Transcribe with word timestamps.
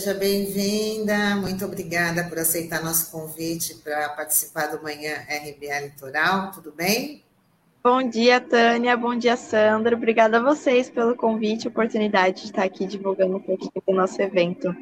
Seja 0.00 0.14
bem-vinda. 0.14 1.36
Muito 1.36 1.62
obrigada 1.62 2.24
por 2.24 2.38
aceitar 2.38 2.82
nosso 2.82 3.10
convite 3.10 3.74
para 3.74 4.08
participar 4.08 4.68
do 4.68 4.82
Manhã 4.82 5.12
RBA 5.28 5.78
Litoral. 5.80 6.52
Tudo 6.52 6.72
bem? 6.72 7.22
Bom 7.84 8.08
dia, 8.08 8.40
Tânia. 8.40 8.96
Bom 8.96 9.14
dia, 9.14 9.36
Sandra. 9.36 9.94
Obrigada 9.94 10.38
a 10.38 10.42
vocês 10.42 10.88
pelo 10.88 11.14
convite 11.14 11.64
e 11.64 11.68
oportunidade 11.68 12.40
de 12.40 12.46
estar 12.46 12.64
aqui 12.64 12.86
divulgando 12.86 13.36
um 13.36 13.40
pouquinho 13.40 13.70
do 13.86 13.92
nosso 13.94 14.22
evento. 14.22 14.74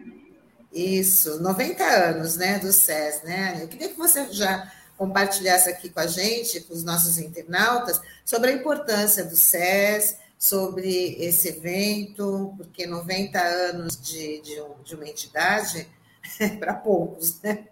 Isso, 0.72 1.42
90 1.42 1.82
anos, 1.82 2.36
né, 2.36 2.60
do 2.60 2.70
SES, 2.70 3.22
né? 3.24 3.58
Eu 3.60 3.66
queria 3.66 3.88
que 3.88 3.98
você 3.98 4.28
já 4.30 4.70
compartilhasse 4.96 5.68
aqui 5.68 5.90
com 5.90 5.98
a 5.98 6.06
gente, 6.06 6.60
com 6.60 6.72
os 6.72 6.84
nossos 6.84 7.18
internautas, 7.18 8.00
sobre 8.24 8.50
a 8.50 8.54
importância 8.54 9.24
do 9.24 9.34
SES, 9.34 10.16
sobre 10.38 11.16
esse 11.18 11.48
evento, 11.48 12.54
porque 12.56 12.86
90 12.86 13.38
anos 13.40 14.00
de, 14.00 14.40
de, 14.40 14.62
de 14.84 14.94
uma 14.94 15.08
entidade 15.08 15.88
é 16.40 16.48
para 16.48 16.74
poucos, 16.74 17.42
né? 17.42 17.64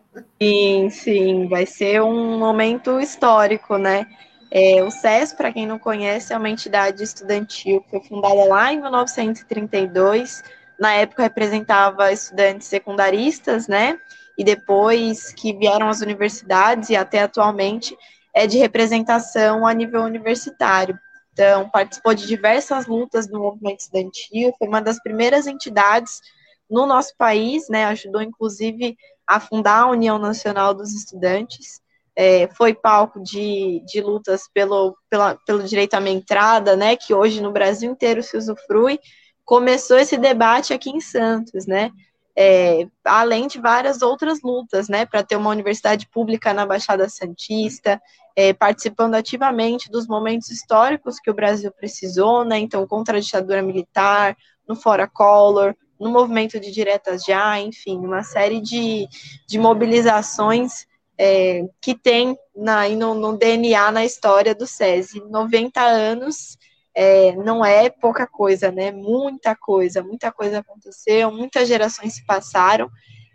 Sim, 0.42 0.90
sim, 0.90 1.48
vai 1.48 1.66
ser 1.66 2.02
um 2.02 2.38
momento 2.38 2.98
histórico, 2.98 3.76
né? 3.76 4.06
É, 4.50 4.82
o 4.82 4.90
SES, 4.90 5.32
para 5.34 5.52
quem 5.52 5.66
não 5.66 5.78
conhece, 5.78 6.32
é 6.32 6.38
uma 6.38 6.48
entidade 6.48 7.02
estudantil 7.02 7.82
que 7.82 7.90
foi 7.90 8.00
fundada 8.00 8.44
lá 8.44 8.72
em 8.72 8.80
1932. 8.80 10.42
Na 10.78 10.92
época 10.95 11.23
representava 11.23 12.12
estudantes 12.12 12.66
secundaristas, 12.66 13.68
né? 13.68 13.98
E 14.38 14.45
depois 14.45 15.32
que 15.32 15.52
vieram 15.52 15.88
as 15.88 16.01
universidades 16.01 16.90
e 16.90 16.96
até 16.96 17.23
atualmente 17.23 17.96
é 18.34 18.46
de 18.46 18.58
representação 18.58 19.66
a 19.66 19.73
nível 19.73 20.02
universitário. 20.02 20.98
Então, 21.37 21.68
participou 21.68 22.15
de 22.15 22.26
diversas 22.26 22.87
lutas 22.87 23.26
do 23.26 23.38
movimento 23.38 23.80
estudantil, 23.80 24.54
foi 24.59 24.66
uma 24.66 24.80
das 24.80 24.98
primeiras 25.02 25.46
entidades 25.46 26.23
no 26.68 26.87
nosso 26.87 27.15
país, 27.18 27.68
né, 27.68 27.84
ajudou 27.84 28.23
inclusive 28.23 28.96
a 29.26 29.38
fundar 29.38 29.82
a 29.82 29.90
União 29.90 30.18
Nacional 30.18 30.73
dos 30.73 30.95
Estudantes, 30.95 31.82
é, 32.16 32.48
foi 32.54 32.73
palco 32.73 33.23
de, 33.23 33.82
de 33.84 34.01
lutas 34.01 34.48
pelo, 34.54 34.96
pela, 35.10 35.34
pelo 35.46 35.62
direito 35.62 35.92
à 35.92 36.01
minha 36.01 36.16
entrada, 36.16 36.74
né, 36.74 36.96
que 36.96 37.12
hoje 37.12 37.42
no 37.42 37.52
Brasil 37.52 37.92
inteiro 37.92 38.23
se 38.23 38.34
usufrui, 38.34 38.98
começou 39.45 39.98
esse 39.98 40.16
debate 40.16 40.73
aqui 40.73 40.88
em 40.88 41.01
Santos, 41.01 41.66
né, 41.66 41.90
é, 42.37 42.87
além 43.04 43.46
de 43.46 43.59
várias 43.59 44.02
outras 44.02 44.42
lutas, 44.42 44.88
né, 44.88 45.06
para 45.06 45.23
ter 45.23 45.37
uma 45.37 45.51
universidade 45.51 46.06
pública 46.09 46.52
na 46.52 46.66
Baixada 46.66 47.09
Santista, 47.09 48.01
é, 48.37 48.52
participando 48.52 49.15
ativamente 49.15 49.90
dos 49.90 50.06
momentos 50.06 50.51
históricos 50.51 51.18
que 51.18 51.30
o 51.30 51.34
Brasil 51.34 51.73
precisou, 51.73 52.45
né, 52.45 52.59
então 52.59 52.87
contra 52.87 53.16
a 53.16 53.20
ditadura 53.20 53.62
militar, 53.62 54.37
no 54.68 54.76
Fora 54.76 55.09
Collor, 55.09 55.74
no 55.98 56.10
movimento 56.10 56.60
de 56.60 56.70
diretas 56.70 57.24
já, 57.24 57.59
enfim, 57.59 57.96
uma 57.98 58.23
série 58.23 58.60
de, 58.60 59.09
de 59.48 59.59
mobilizações 59.59 60.87
é, 61.18 61.64
que 61.80 61.95
tem 61.95 62.37
na, 62.54 62.87
no, 62.90 63.14
no, 63.14 63.38
DNA, 63.38 63.90
na 63.90 64.04
história 64.04 64.54
do 64.54 64.66
SESI. 64.66 65.22
90 65.31 65.81
anos 65.81 66.59
é, 66.98 67.36
não 67.36 67.62
é 67.62 67.91
pouca 67.91 68.26
coisa, 68.26 68.72
né? 68.72 68.91
Muita 68.91 69.54
coisa, 69.54 70.02
muita 70.02 70.32
coisa 70.32 70.60
aconteceu, 70.60 71.30
muitas 71.30 71.69
gerações 71.69 72.14
se 72.14 72.25
passaram, 72.25 72.91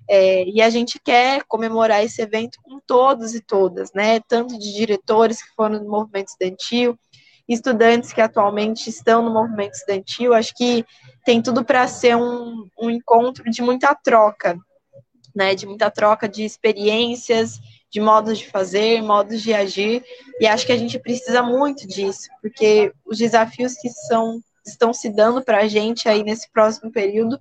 é, 0.10 0.46
e 0.46 0.60
a 0.64 0.70
gente 0.72 1.00
quer 1.00 1.44
comemorar 1.44 2.04
esse 2.04 2.24
evento 2.24 2.58
com 2.64 2.80
todos 2.80 3.36
e 3.36 3.40
todas, 3.40 3.94
né? 3.94 4.20
Tanto 4.28 4.58
de 4.58 4.74
diretores 4.74 5.44
que 5.44 5.54
foram 5.56 5.78
no 5.80 5.88
movimento 5.88 6.30
estudantil, 6.30 6.98
estudantes 7.48 8.12
que 8.12 8.20
atualmente 8.20 8.90
estão 8.90 9.22
no 9.22 9.32
movimento 9.32 9.76
estudantil, 9.76 10.34
acho 10.34 10.56
que 10.56 10.84
tem 11.24 11.40
tudo 11.40 11.64
para 11.64 11.88
ser 11.88 12.18
um, 12.18 12.68
um 12.82 12.90
encontro 12.90 13.44
de 13.44 13.62
muita 13.62 13.94
troca, 13.94 14.58
né? 15.36 15.54
De 15.54 15.68
muita 15.68 15.92
troca 15.92 16.28
de 16.28 16.44
experiências, 16.44 17.60
de 17.92 18.00
modos 18.00 18.40
de 18.40 18.48
fazer, 18.48 19.02
modos 19.02 19.42
de 19.42 19.54
agir, 19.54 20.04
e 20.40 20.48
acho 20.48 20.66
que 20.66 20.72
a 20.72 20.78
gente 20.78 20.98
precisa 20.98 21.44
muito 21.44 21.86
disso, 21.86 22.30
porque 22.42 22.94
os 23.06 23.18
desafios 23.18 23.74
que 23.76 23.90
são, 23.90 24.40
estão 24.66 24.94
se 24.94 25.10
dando 25.10 25.44
para 25.44 25.60
a 25.60 25.68
gente 25.68 26.08
aí 26.08 26.24
nesse 26.24 26.50
próximo 26.52 26.92
período, 26.92 27.38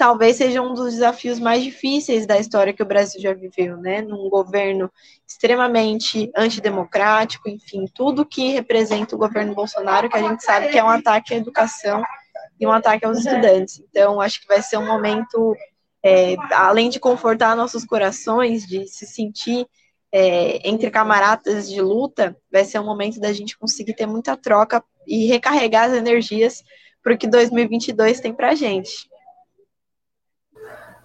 talvez 0.00 0.36
seja 0.36 0.62
um 0.62 0.72
dos 0.72 0.94
desafios 0.94 1.38
mais 1.38 1.62
difíceis 1.62 2.24
da 2.24 2.38
história 2.38 2.72
que 2.72 2.82
o 2.82 2.86
Brasil 2.86 3.20
já 3.20 3.34
viveu, 3.34 3.76
né? 3.76 4.00
Num 4.00 4.30
governo 4.30 4.90
extremamente 5.28 6.30
antidemocrático, 6.34 7.50
enfim, 7.50 7.84
tudo 7.92 8.24
que 8.24 8.52
representa 8.52 9.14
o 9.14 9.18
governo 9.18 9.54
Bolsonaro, 9.54 10.08
que 10.08 10.16
a 10.16 10.22
gente 10.22 10.42
sabe 10.42 10.68
que 10.68 10.78
é 10.78 10.82
um 10.82 10.88
ataque 10.88 11.34
à 11.34 11.36
educação 11.36 12.02
e 12.58 12.66
um 12.66 12.72
ataque 12.72 13.04
aos 13.04 13.18
estudantes. 13.18 13.82
Então, 13.90 14.22
acho 14.22 14.40
que 14.40 14.46
vai 14.46 14.62
ser 14.62 14.78
um 14.78 14.86
momento, 14.86 15.54
é, 16.02 16.34
além 16.52 16.88
de 16.88 16.98
confortar 16.98 17.54
nossos 17.54 17.84
corações, 17.84 18.66
de 18.66 18.86
se 18.86 19.04
sentir 19.04 19.66
é, 20.12 20.68
entre 20.68 20.90
camaradas 20.90 21.68
de 21.68 21.80
luta, 21.80 22.36
vai 22.50 22.64
ser 22.64 22.78
um 22.80 22.84
momento 22.84 23.20
da 23.20 23.32
gente 23.32 23.58
conseguir 23.58 23.94
ter 23.94 24.06
muita 24.06 24.36
troca 24.36 24.82
e 25.06 25.26
recarregar 25.26 25.90
as 25.90 25.96
energias 25.96 26.62
para 27.02 27.14
o 27.14 27.18
que 27.18 27.26
2022 27.26 28.20
tem 28.20 28.32
para 28.32 28.50
a 28.50 28.54
gente. 28.54 29.08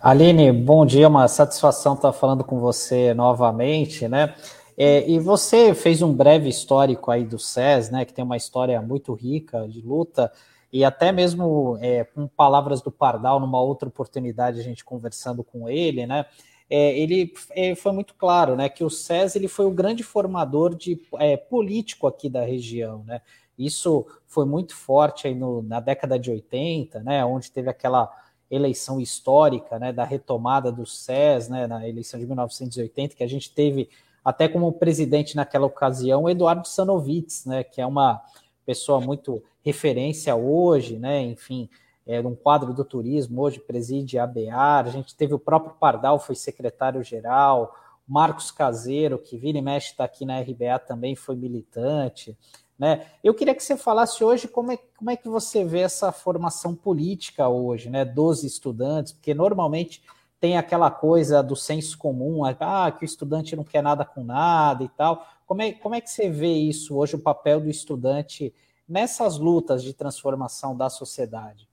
Aline, 0.02 0.52
bom 0.52 0.86
dia, 0.86 1.08
uma 1.08 1.28
satisfação 1.28 1.94
estar 1.96 2.14
falando 2.14 2.44
com 2.44 2.60
você 2.60 3.14
novamente, 3.14 4.08
né? 4.08 4.36
É, 4.78 5.10
e 5.10 5.18
você 5.20 5.74
fez 5.74 6.02
um 6.02 6.14
breve 6.14 6.50
histórico 6.50 7.10
aí 7.10 7.24
do 7.24 7.40
SES, 7.40 7.90
né? 7.90 8.06
Que 8.06 8.14
tem 8.14 8.24
uma 8.24 8.38
história 8.38 8.82
muito 8.82 9.14
rica 9.14 9.68
de 9.68 9.82
luta, 9.82 10.32
e 10.72 10.84
até 10.84 11.12
mesmo 11.12 11.78
é, 11.80 12.04
com 12.04 12.28
palavras 12.28 12.82
do 12.82 12.92
Pardal, 12.92 13.40
numa 13.40 13.62
outra 13.62 13.88
oportunidade, 13.88 14.60
a 14.60 14.64
gente 14.64 14.84
conversando 14.84 15.44
com 15.44 15.70
ele, 15.70 16.06
né? 16.06 16.26
É, 16.70 16.98
ele, 16.98 17.34
é, 17.52 17.76
foi 17.76 17.92
muito 17.92 18.16
claro, 18.16 18.56
né, 18.56 18.68
que 18.70 18.84
o 18.84 18.90
SES 18.90 19.36
ele 19.36 19.48
foi 19.48 19.66
o 19.66 19.72
grande 19.72 20.04
formador 20.04 20.76
de 20.76 21.00
é, 21.20 21.38
político 21.38 22.08
aqui 22.08 22.30
da 22.30 22.44
região, 22.44 23.04
né? 23.06 23.22
Isso 23.58 24.06
foi 24.28 24.46
muito 24.46 24.76
forte 24.76 25.28
aí 25.28 25.36
no, 25.36 25.62
na 25.62 25.80
década 25.80 26.20
de 26.20 26.30
80, 26.30 27.02
né, 27.02 27.24
onde 27.24 27.52
teve 27.52 27.70
aquela 27.70 28.12
eleição 28.50 29.00
histórica, 29.00 29.80
né, 29.80 29.94
da 29.94 30.04
retomada 30.04 30.72
do 30.72 30.86
SES, 30.86 31.48
né, 31.50 31.66
na 31.66 31.88
eleição 31.88 32.20
de 32.20 32.26
1980, 32.26 33.16
que 33.16 33.24
a 33.24 33.28
gente 33.28 33.54
teve 33.54 33.90
até 34.24 34.48
como 34.48 34.72
presidente 34.74 35.36
naquela 35.36 35.68
ocasião 35.68 36.30
Eduardo 36.30 36.68
Sanovitz, 36.68 37.46
né, 37.46 37.64
que 37.64 37.80
é 37.80 37.86
uma 37.86 38.22
pessoa 38.66 39.00
muito 39.00 39.42
referência 39.64 40.36
hoje, 40.36 40.98
né, 40.98 41.22
enfim, 41.22 41.70
é, 42.06 42.20
um 42.22 42.36
quadro 42.36 42.74
do 42.74 42.86
turismo, 42.86 43.42
hoje 43.42 43.60
preside 43.60 44.20
a 44.20 44.28
BEAR, 44.28 44.86
a 44.86 44.92
gente 44.92 45.16
teve 45.16 45.34
o 45.34 45.40
próprio 45.40 45.76
Pardal, 45.80 46.20
foi 46.20 46.36
secretário-geral, 46.36 47.76
Marcos 48.08 48.52
Caseiro, 48.52 49.18
que 49.18 49.38
vira 49.38 49.58
e 49.58 49.62
mexe 49.62 49.92
está 49.92 50.04
aqui 50.04 50.26
na 50.26 50.40
RBA, 50.40 50.78
também 50.86 51.16
foi 51.16 51.36
militante. 51.36 52.38
Né? 52.78 53.08
Eu 53.24 53.34
queria 53.34 53.56
que 53.56 53.64
você 53.64 53.76
falasse 53.76 54.24
hoje 54.24 54.48
como 54.48 54.72
é, 54.72 54.78
como 54.98 55.10
é 55.10 55.16
que 55.16 55.28
você 55.28 55.64
vê 55.64 55.80
essa 55.80 56.12
formação 56.12 56.76
política 56.76 57.48
hoje, 57.48 57.90
né, 57.90 58.06
dos 58.06 58.44
estudantes, 58.44 59.14
porque 59.14 59.34
normalmente 59.34 60.04
tem 60.40 60.58
aquela 60.58 60.92
coisa 60.92 61.42
do 61.42 61.56
senso 61.56 61.98
comum, 61.98 62.44
ah, 62.46 62.92
que 62.92 63.04
o 63.04 63.06
estudante 63.06 63.56
não 63.56 63.64
quer 63.64 63.82
nada 63.82 64.06
com 64.06 64.24
nada 64.24 64.84
e 64.84 64.90
tal. 64.90 65.26
Como 65.48 65.62
é, 65.62 65.72
como 65.72 65.96
é 65.96 66.02
que 66.02 66.10
você 66.10 66.30
vê 66.30 66.54
isso 66.54 66.96
hoje, 66.98 67.16
o 67.16 67.20
papel 67.20 67.62
do 67.62 67.70
estudante 67.70 68.54
nessas 68.88 69.40
lutas 69.40 69.82
de 69.82 69.94
transformação 69.94 70.76
da 70.76 70.90
sociedade? 70.90 71.68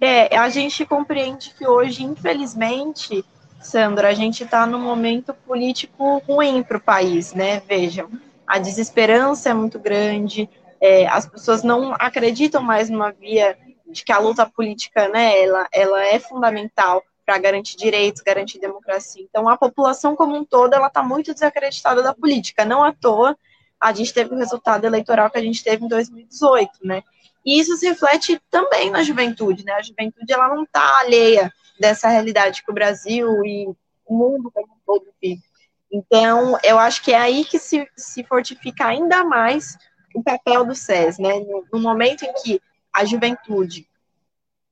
É, 0.00 0.36
a 0.36 0.48
gente 0.48 0.84
compreende 0.84 1.54
que 1.56 1.66
hoje, 1.66 2.02
infelizmente, 2.02 3.24
Sandra, 3.60 4.08
a 4.08 4.14
gente 4.14 4.42
está 4.42 4.66
num 4.66 4.80
momento 4.80 5.32
político 5.32 6.18
ruim 6.26 6.62
para 6.62 6.76
o 6.76 6.80
país, 6.80 7.32
né? 7.32 7.60
Vejam, 7.60 8.10
a 8.46 8.58
desesperança 8.58 9.50
é 9.50 9.54
muito 9.54 9.78
grande, 9.78 10.48
é, 10.80 11.06
as 11.06 11.26
pessoas 11.26 11.62
não 11.62 11.94
acreditam 11.94 12.60
mais 12.60 12.90
numa 12.90 13.12
via 13.12 13.56
de 13.86 14.04
que 14.04 14.10
a 14.10 14.18
luta 14.18 14.44
política, 14.44 15.08
né, 15.08 15.40
ela, 15.40 15.68
ela 15.72 16.04
é 16.04 16.18
fundamental 16.18 17.02
para 17.24 17.38
garantir 17.38 17.76
direitos, 17.76 18.22
garantir 18.22 18.58
democracia. 18.58 19.22
Então, 19.22 19.48
a 19.48 19.56
população 19.56 20.16
como 20.16 20.36
um 20.36 20.44
todo, 20.44 20.74
ela 20.74 20.88
está 20.88 21.02
muito 21.02 21.32
desacreditada 21.32 22.02
da 22.02 22.12
política. 22.12 22.64
Não 22.64 22.82
à 22.82 22.92
toa, 22.92 23.36
a 23.80 23.92
gente 23.92 24.12
teve 24.12 24.34
o 24.34 24.38
resultado 24.38 24.84
eleitoral 24.84 25.30
que 25.30 25.38
a 25.38 25.42
gente 25.42 25.62
teve 25.62 25.84
em 25.84 25.88
2018, 25.88 26.70
né? 26.82 27.04
E 27.44 27.58
isso 27.58 27.76
se 27.76 27.86
reflete 27.86 28.40
também 28.50 28.90
na 28.90 29.02
juventude, 29.02 29.64
né? 29.64 29.72
A 29.72 29.82
juventude 29.82 30.32
ela 30.32 30.48
não 30.48 30.62
está 30.62 31.00
alheia 31.00 31.52
dessa 31.78 32.08
realidade 32.08 32.62
que 32.62 32.70
o 32.70 32.74
Brasil 32.74 33.44
e 33.44 33.66
o 34.06 34.14
mundo 34.14 34.50
como 34.50 34.72
um 34.72 34.78
todo 34.86 35.12
vive. 35.20 35.42
Então, 35.90 36.58
eu 36.62 36.78
acho 36.78 37.02
que 37.02 37.12
é 37.12 37.18
aí 37.18 37.44
que 37.44 37.58
se, 37.58 37.86
se 37.96 38.24
fortifica 38.24 38.86
ainda 38.86 39.24
mais 39.24 39.76
o 40.14 40.22
papel 40.22 40.64
do 40.64 40.74
SES, 40.74 41.18
né? 41.18 41.40
No, 41.40 41.66
no 41.72 41.78
momento 41.80 42.24
em 42.24 42.32
que 42.34 42.60
a 42.92 43.04
juventude 43.04 43.88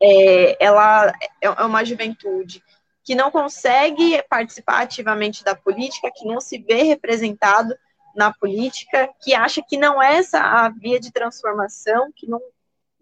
é, 0.01 0.65
ela 0.65 1.13
é, 1.41 1.47
é 1.47 1.65
uma 1.65 1.85
juventude 1.85 2.63
que 3.05 3.15
não 3.15 3.31
consegue 3.31 4.23
participar 4.29 4.83
ativamente 4.83 5.43
da 5.43 5.55
política, 5.55 6.13
que 6.15 6.27
não 6.27 6.41
se 6.41 6.59
vê 6.59 6.83
representado 6.83 7.75
na 8.15 8.33
política, 8.33 9.11
que 9.23 9.35
acha 9.35 9.63
que 9.63 9.77
não 9.77 10.03
é 10.03 10.17
essa 10.17 10.41
a 10.41 10.69
via 10.69 11.01
de 11.01 11.13
transformação, 11.13 12.11
que 12.15 12.29
não 12.29 12.41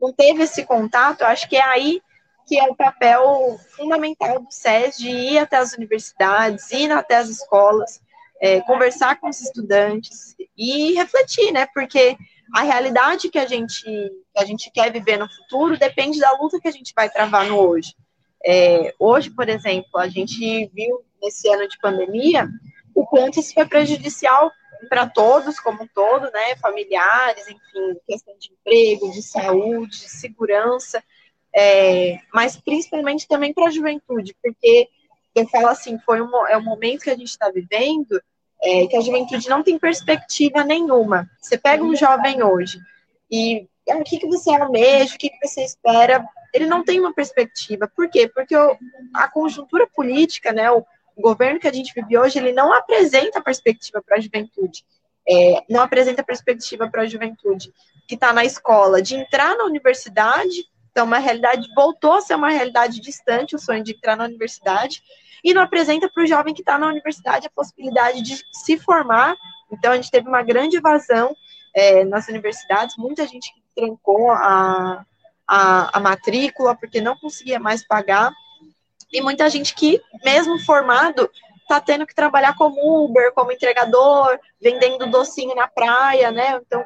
não 0.00 0.12
teve 0.12 0.43
esse 0.43 0.65
contato, 0.65 1.23
acho 1.23 1.49
que 1.49 1.56
é 1.56 1.62
aí 1.62 2.00
que 2.47 2.59
é 2.59 2.65
o 2.65 2.75
papel 2.75 3.59
fundamental 3.77 4.41
do 4.41 4.50
SES 4.50 4.97
de 4.97 5.11
ir 5.11 5.39
até 5.39 5.59
as 5.59 5.75
universidades, 5.75 6.71
ir 6.73 6.91
até 6.91 7.17
as 7.17 7.29
escolas, 7.29 8.00
é, 8.41 8.62
conversar 8.62 9.21
com 9.21 9.29
os 9.29 9.39
estudantes 9.39 10.35
e 10.56 10.95
refletir, 10.95 11.53
né? 11.53 11.67
Porque 11.75 12.17
a 12.55 12.62
realidade 12.62 13.29
que 13.29 13.39
a 13.39 13.47
gente 13.47 13.83
que 13.83 14.39
a 14.39 14.45
gente 14.47 14.71
quer 14.71 14.91
viver 14.91 15.19
no 15.19 15.29
futuro 15.29 15.77
depende 15.77 16.19
da 16.19 16.33
luta 16.33 16.59
que 16.59 16.69
a 16.69 16.73
gente 16.73 16.94
vai 16.97 17.11
travar 17.11 17.47
no 17.47 17.59
hoje. 17.59 17.94
É, 18.44 18.94
hoje, 18.99 19.31
por 19.31 19.49
exemplo, 19.49 19.99
a 19.99 20.09
gente 20.09 20.67
viu 20.73 21.05
nesse 21.23 21.49
ano 21.49 21.69
de 21.69 21.79
pandemia 21.79 22.49
o 22.94 23.05
quanto 23.05 23.41
isso 23.41 23.53
foi 23.53 23.67
prejudicial 23.67 24.51
para 24.89 25.09
todos, 25.09 25.59
como 25.59 25.83
um 25.83 25.89
todo, 25.89 26.31
né? 26.31 26.57
Familiares, 26.57 27.49
enfim, 27.49 27.99
questão 28.07 28.35
de 28.39 28.51
emprego, 28.53 29.13
de 29.13 29.23
saúde, 29.23 30.01
de 30.01 30.11
segurança, 30.11 31.03
é, 31.55 32.19
mas 32.33 32.57
principalmente 32.57 33.27
também 33.27 33.53
para 33.53 33.67
a 33.67 33.71
juventude, 33.71 34.37
porque 34.43 34.89
eu 35.35 35.49
falo 35.49 35.69
assim, 35.69 35.99
foi 36.01 36.21
um, 36.21 36.47
é 36.47 36.57
um 36.57 36.65
momento 36.65 37.03
que 37.03 37.11
a 37.11 37.17
gente 37.17 37.29
está 37.29 37.51
vivendo 37.51 38.21
é, 38.63 38.87
que 38.87 38.97
a 38.97 39.01
juventude 39.01 39.49
não 39.49 39.63
tem 39.63 39.79
perspectiva 39.79 40.65
nenhuma. 40.65 41.31
Você 41.41 41.57
pega 41.57 41.83
um 41.83 41.95
jovem 41.95 42.43
hoje 42.43 42.79
e 43.31 43.67
ah, 43.91 43.97
o 43.97 44.05
que, 44.05 44.19
que 44.19 44.27
você 44.27 44.51
almeja, 44.51 45.15
o 45.15 45.19
que, 45.19 45.31
que 45.31 45.47
você 45.47 45.63
espera, 45.63 46.27
ele 46.53 46.67
não 46.67 46.85
tem 46.85 47.01
uma 47.01 47.15
perspectiva. 47.15 47.91
Por 47.95 48.09
quê? 48.11 48.29
Porque 48.29 48.57
o, 48.57 48.77
a 49.15 49.29
conjuntura 49.29 49.87
política, 49.87 50.53
né, 50.53 50.71
o, 50.71 50.85
o, 51.19 51.23
governo 51.23 51.61
que 51.61 51.69
a 51.69 51.73
gente 51.73 51.93
vive 51.94 52.17
hoje, 52.17 52.38
ele 52.38 52.53
não 52.53 52.73
apresenta 52.73 53.41
perspectiva 53.41 54.03
para 54.05 54.17
a 54.17 54.20
juventude. 54.20 54.85
É, 55.29 55.62
não 55.69 55.82
apresenta 55.82 56.23
perspectiva 56.23 56.88
para 56.88 57.03
a 57.03 57.06
juventude 57.06 57.73
que 58.06 58.15
está 58.15 58.32
na 58.32 58.44
escola 58.44 59.03
de 59.03 59.15
entrar 59.15 59.56
na 59.56 59.65
universidade. 59.65 60.65
Então, 60.91 61.05
uma 61.05 61.19
realidade 61.19 61.69
voltou 61.75 62.15
a 62.15 62.20
ser 62.23 62.35
uma 62.35 62.49
realidade 62.49 63.00
distante, 63.00 63.55
o 63.55 63.59
sonho 63.59 63.85
de 63.85 63.93
entrar 63.93 64.17
na 64.17 64.25
universidade 64.25 65.03
e 65.44 65.53
não 65.53 65.62
apresenta 65.62 66.09
para 66.09 66.23
o 66.23 66.26
jovem 66.26 66.55
que 66.55 66.62
está 66.62 66.79
na 66.79 66.88
universidade 66.88 67.47
a 67.47 67.50
possibilidade 67.50 68.23
de 68.23 68.43
se 68.53 68.79
formar. 68.79 69.37
Então, 69.70 69.93
a 69.93 69.97
gente 69.97 70.11
teve 70.11 70.29
uma 70.29 70.43
grande 70.43 70.79
evasão 70.79 71.37
é, 71.75 72.05
nas 72.05 72.29
universidades, 72.29 72.97
muita 72.97 73.26
gente 73.26 73.53
trancou 73.76 74.31
a, 74.32 75.05
a, 75.47 75.99
a 75.99 76.00
matrícula 76.00 76.75
porque 76.75 77.00
não 77.00 77.17
conseguia 77.17 77.61
mais 77.61 77.87
pagar, 77.87 78.32
e 79.12 79.20
muita 79.20 79.49
gente 79.49 79.75
que, 79.75 80.00
mesmo 80.25 80.58
formado, 80.60 81.31
está 81.62 81.81
tendo 81.81 82.06
que 82.06 82.14
trabalhar 82.14 82.55
como 82.56 83.05
Uber, 83.05 83.32
como 83.32 83.52
entregador, 83.52 84.38
vendendo 84.60 85.06
docinho 85.06 85.55
na 85.55 85.69
praia, 85.69 86.31
né? 86.31 86.60
Então, 86.66 86.84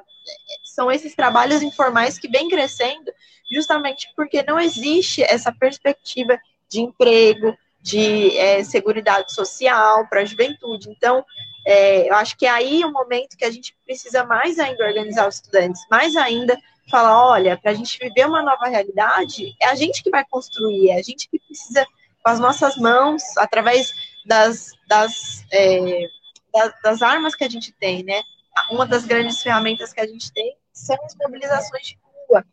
são 0.65 0.91
esses 0.91 1.15
trabalhos 1.15 1.63
informais 1.63 2.19
que 2.19 2.29
vêm 2.29 2.49
crescendo 2.49 3.13
justamente 3.53 4.09
porque 4.17 4.43
não 4.43 4.59
existe 4.59 5.23
essa 5.23 5.53
perspectiva 5.53 6.39
de 6.69 6.81
emprego, 6.81 7.57
de 7.81 8.37
é, 8.39 8.65
seguridade 8.65 9.33
social 9.33 10.07
para 10.09 10.21
a 10.23 10.25
juventude. 10.25 10.89
Então, 10.89 11.25
é, 11.67 12.09
eu 12.09 12.15
acho 12.15 12.37
que 12.37 12.47
é 12.47 12.51
aí 12.51 12.85
o 12.85 12.93
momento 12.93 13.37
que 13.37 13.45
a 13.45 13.51
gente 13.51 13.77
precisa 13.85 14.25
mais 14.25 14.59
ainda 14.59 14.85
organizar 14.85 15.29
os 15.29 15.37
estudantes, 15.37 15.83
mais 15.91 16.17
ainda 16.17 16.57
falar, 16.91 17.27
olha, 17.27 17.57
para 17.57 17.73
a 17.73 17.75
gente 17.75 17.99
viver 17.99 18.27
uma 18.27 18.43
nova 18.43 18.67
realidade, 18.67 19.55
é 19.61 19.67
a 19.67 19.75
gente 19.75 20.03
que 20.03 20.11
vai 20.11 20.25
construir, 20.29 20.91
é 20.91 20.99
a 20.99 21.03
gente 21.03 21.29
que 21.29 21.39
precisa, 21.39 21.87
com 22.23 22.31
as 22.31 22.39
nossas 22.39 22.77
mãos, 22.77 23.23
através 23.37 23.93
das, 24.27 24.71
das, 24.89 25.45
é, 25.53 26.07
das, 26.53 26.73
das 26.83 27.03
armas 27.03 27.35
que 27.35 27.45
a 27.45 27.49
gente 27.49 27.73
tem, 27.73 28.05
né? 28.05 28.23
Uma 28.71 28.87
das 28.87 29.05
grandes 29.05 29.43
ferramentas 29.43 29.93
que 29.93 30.01
a 30.01 30.07
gente 30.07 30.33
tem 30.33 30.57
são 30.73 30.97
as 31.05 31.15
mobilizações 31.17 31.87
de 31.87 31.99
rua, 32.29 32.45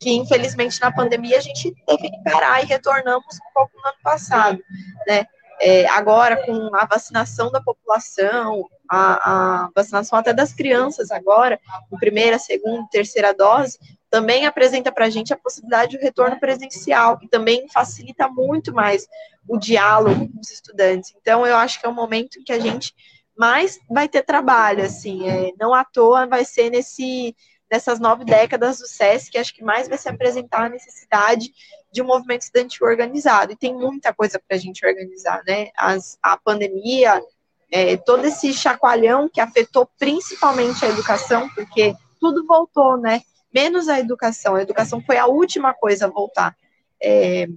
que 0.00 0.10
infelizmente 0.12 0.80
na 0.80 0.92
pandemia 0.92 1.38
a 1.38 1.42
gente 1.42 1.74
teve 1.86 2.10
que 2.10 2.22
parar 2.24 2.62
e 2.62 2.66
retornamos 2.66 3.34
um 3.34 3.52
pouco 3.54 3.72
no 3.76 3.88
ano 3.88 3.98
passado, 4.02 4.58
né? 5.06 5.26
É, 5.60 5.88
agora 5.88 6.46
com 6.46 6.70
a 6.76 6.86
vacinação 6.86 7.50
da 7.50 7.60
população, 7.60 8.64
a, 8.88 9.64
a, 9.64 9.70
vacinação 9.74 10.16
até 10.16 10.32
das 10.32 10.52
crianças 10.52 11.10
agora, 11.10 11.58
em 11.92 11.96
primeira, 11.98 12.38
segunda, 12.38 12.86
terceira 12.92 13.34
dose, 13.34 13.76
também 14.10 14.46
apresenta 14.46 14.90
para 14.90 15.06
a 15.06 15.10
gente 15.10 15.32
a 15.32 15.36
possibilidade 15.36 15.96
do 15.96 16.02
retorno 16.02 16.38
presencial, 16.40 17.18
que 17.18 17.28
também 17.28 17.68
facilita 17.68 18.28
muito 18.28 18.72
mais 18.72 19.06
o 19.46 19.58
diálogo 19.58 20.28
com 20.28 20.40
os 20.40 20.50
estudantes. 20.50 21.14
Então, 21.20 21.46
eu 21.46 21.56
acho 21.56 21.80
que 21.80 21.86
é 21.86 21.88
um 21.88 21.94
momento 21.94 22.42
que 22.44 22.52
a 22.52 22.58
gente 22.58 22.94
mais 23.36 23.78
vai 23.88 24.08
ter 24.08 24.22
trabalho, 24.22 24.84
assim, 24.84 25.28
é, 25.28 25.52
não 25.58 25.72
à 25.72 25.84
toa 25.84 26.26
vai 26.26 26.44
ser 26.44 26.70
nesse 26.70 27.34
nessas 27.70 28.00
nove 28.00 28.24
décadas 28.24 28.78
do 28.78 28.86
SESC, 28.86 29.36
acho 29.36 29.54
que 29.54 29.62
mais 29.62 29.88
vai 29.88 29.98
se 29.98 30.08
apresentar 30.08 30.64
a 30.64 30.68
necessidade 30.70 31.52
de 31.92 32.02
um 32.02 32.06
movimento 32.06 32.42
estudantil 32.42 32.86
organizado. 32.86 33.52
E 33.52 33.56
tem 33.56 33.74
muita 33.74 34.12
coisa 34.12 34.40
para 34.40 34.56
a 34.56 34.60
gente 34.60 34.86
organizar, 34.86 35.42
né? 35.46 35.68
As, 35.76 36.18
a 36.22 36.36
pandemia, 36.36 37.22
é, 37.70 37.96
todo 37.98 38.24
esse 38.24 38.52
chacoalhão 38.54 39.28
que 39.28 39.40
afetou 39.40 39.86
principalmente 39.98 40.84
a 40.84 40.88
educação, 40.88 41.48
porque 41.50 41.94
tudo 42.18 42.46
voltou, 42.46 42.96
né? 42.96 43.20
Menos 43.52 43.88
a 43.88 43.98
educação. 43.98 44.54
A 44.54 44.62
educação 44.62 45.00
foi 45.00 45.16
a 45.16 45.26
última 45.26 45.72
coisa 45.74 46.06
a 46.06 46.10
voltar. 46.10 46.56
É, 47.02 47.48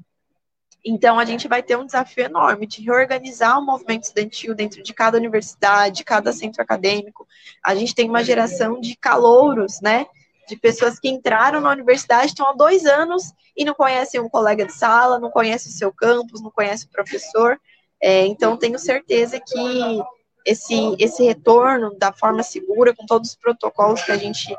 então, 0.83 1.19
a 1.19 1.25
gente 1.25 1.47
vai 1.47 1.61
ter 1.61 1.77
um 1.77 1.85
desafio 1.85 2.25
enorme 2.25 2.65
de 2.65 2.81
reorganizar 2.81 3.59
o 3.59 3.65
movimento 3.65 4.03
estudantil 4.03 4.55
dentro 4.55 4.81
de 4.81 4.93
cada 4.93 5.17
universidade, 5.17 6.03
cada 6.03 6.33
centro 6.33 6.61
acadêmico. 6.61 7.27
A 7.63 7.75
gente 7.75 7.93
tem 7.93 8.09
uma 8.09 8.23
geração 8.23 8.79
de 8.79 8.95
calouros, 8.95 9.79
né? 9.81 10.07
De 10.47 10.55
pessoas 10.55 10.99
que 10.99 11.07
entraram 11.07 11.61
na 11.61 11.69
universidade, 11.69 12.27
estão 12.27 12.49
há 12.49 12.53
dois 12.53 12.85
anos 12.85 13.31
e 13.55 13.63
não 13.63 13.75
conhecem 13.75 14.19
um 14.19 14.29
colega 14.29 14.65
de 14.65 14.73
sala, 14.73 15.19
não 15.19 15.29
conhecem 15.29 15.71
o 15.71 15.75
seu 15.75 15.93
campus, 15.93 16.41
não 16.41 16.49
conhecem 16.49 16.87
o 16.87 16.91
professor. 16.91 17.59
É, 18.01 18.25
então, 18.25 18.57
tenho 18.57 18.79
certeza 18.79 19.39
que 19.39 20.01
esse, 20.45 20.95
esse 20.99 21.23
retorno 21.23 21.95
da 21.97 22.11
forma 22.11 22.43
segura, 22.43 22.95
com 22.95 23.05
todos 23.05 23.29
os 23.29 23.35
protocolos 23.35 24.03
que 24.03 24.11
a 24.11 24.17
gente 24.17 24.55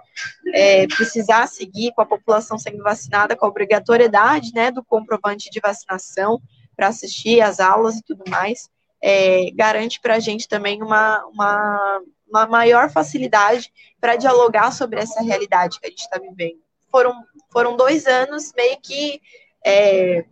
é, 0.55 0.87
precisar 0.87 1.46
seguir, 1.46 1.93
com 1.93 2.02
a 2.02 2.06
população 2.06 2.58
sendo 2.58 2.82
vacinada, 2.82 3.37
com 3.37 3.46
a 3.46 3.49
obrigatoriedade 3.49 4.53
né, 4.55 4.70
do 4.70 4.84
comprovante 4.84 5.51
de 5.51 5.60
vacinação 5.60 6.41
para 6.77 6.89
assistir 6.89 7.41
às 7.41 7.60
aulas 7.60 7.96
e 7.96 8.03
tudo 8.03 8.24
mais, 8.29 8.69
é, 9.03 9.51
garante 9.53 10.01
para 10.01 10.15
a 10.15 10.20
gente 10.20 10.48
também 10.48 10.82
uma, 10.82 11.24
uma, 11.27 12.01
uma 12.29 12.46
maior 12.46 12.91
facilidade 12.91 13.72
para 14.01 14.17
dialogar 14.17 14.72
sobre 14.72 15.01
essa 15.01 15.22
realidade 15.22 15.81
que 15.81 15.86
a 15.86 15.91
gente 15.91 16.03
está 16.03 16.19
vivendo. 16.19 16.60
Foram, 16.91 17.15
foram 17.51 17.77
dois 17.77 18.06
anos 18.06 18.53
meio 18.56 18.79
que 18.81 19.20
é, 19.65 20.24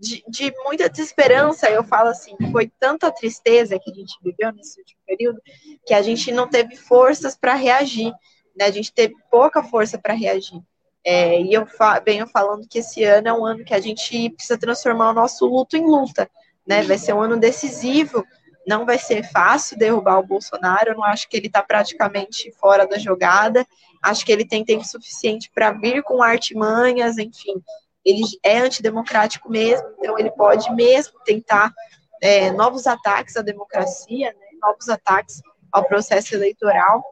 de, 0.00 0.24
de, 0.26 0.52
muita 0.64 0.88
desesperança, 0.88 1.68
eu 1.68 1.84
falo 1.84 2.08
assim, 2.08 2.34
foi 2.50 2.72
tanta 2.80 3.12
tristeza 3.12 3.78
que 3.78 3.90
a 3.90 3.94
gente 3.94 4.16
viveu 4.22 4.50
nesse 4.50 4.80
último 4.80 5.00
período, 5.06 5.42
que 5.86 5.92
a 5.92 6.00
gente 6.00 6.32
não 6.32 6.48
teve 6.48 6.74
forças 6.74 7.36
para 7.36 7.54
reagir, 7.54 8.10
né? 8.56 8.64
A 8.64 8.70
gente 8.70 8.92
teve 8.92 9.14
pouca 9.30 9.62
força 9.62 9.98
para 9.98 10.14
reagir. 10.14 10.60
É, 11.04 11.40
e 11.40 11.52
eu 11.52 11.66
fa 11.66 12.00
venho 12.00 12.26
falando 12.26 12.66
que 12.66 12.78
esse 12.78 13.04
ano 13.04 13.28
é 13.28 13.32
um 13.32 13.44
ano 13.44 13.64
que 13.64 13.74
a 13.74 13.80
gente 13.80 14.30
precisa 14.30 14.58
transformar 14.58 15.10
o 15.10 15.14
nosso 15.14 15.46
luto 15.46 15.76
em 15.76 15.84
luta, 15.84 16.30
né? 16.66 16.82
Vai 16.82 16.96
ser 16.96 17.12
um 17.12 17.20
ano 17.20 17.38
decisivo, 17.38 18.24
não 18.66 18.86
vai 18.86 18.98
ser 18.98 19.22
fácil 19.30 19.78
derrubar 19.78 20.18
o 20.18 20.26
Bolsonaro, 20.26 20.90
eu 20.90 20.96
não 20.96 21.04
acho 21.04 21.28
que 21.28 21.36
ele 21.36 21.46
está 21.46 21.62
praticamente 21.62 22.50
fora 22.52 22.86
da 22.86 22.98
jogada, 22.98 23.66
acho 24.02 24.24
que 24.24 24.32
ele 24.32 24.46
tem 24.46 24.64
tempo 24.64 24.84
suficiente 24.84 25.50
para 25.54 25.72
vir 25.72 26.02
com 26.02 26.22
artimanhas, 26.22 27.18
enfim, 27.18 27.62
ele 28.04 28.24
é 28.42 28.58
antidemocrático 28.58 29.50
mesmo, 29.50 29.86
então 29.98 30.18
ele 30.18 30.30
pode 30.30 30.72
mesmo 30.74 31.18
tentar 31.24 31.72
é, 32.20 32.50
novos 32.50 32.86
ataques 32.86 33.36
à 33.36 33.42
democracia, 33.42 34.28
né, 34.32 34.46
novos 34.62 34.88
ataques 34.88 35.42
ao 35.72 35.84
processo 35.84 36.34
eleitoral. 36.34 37.04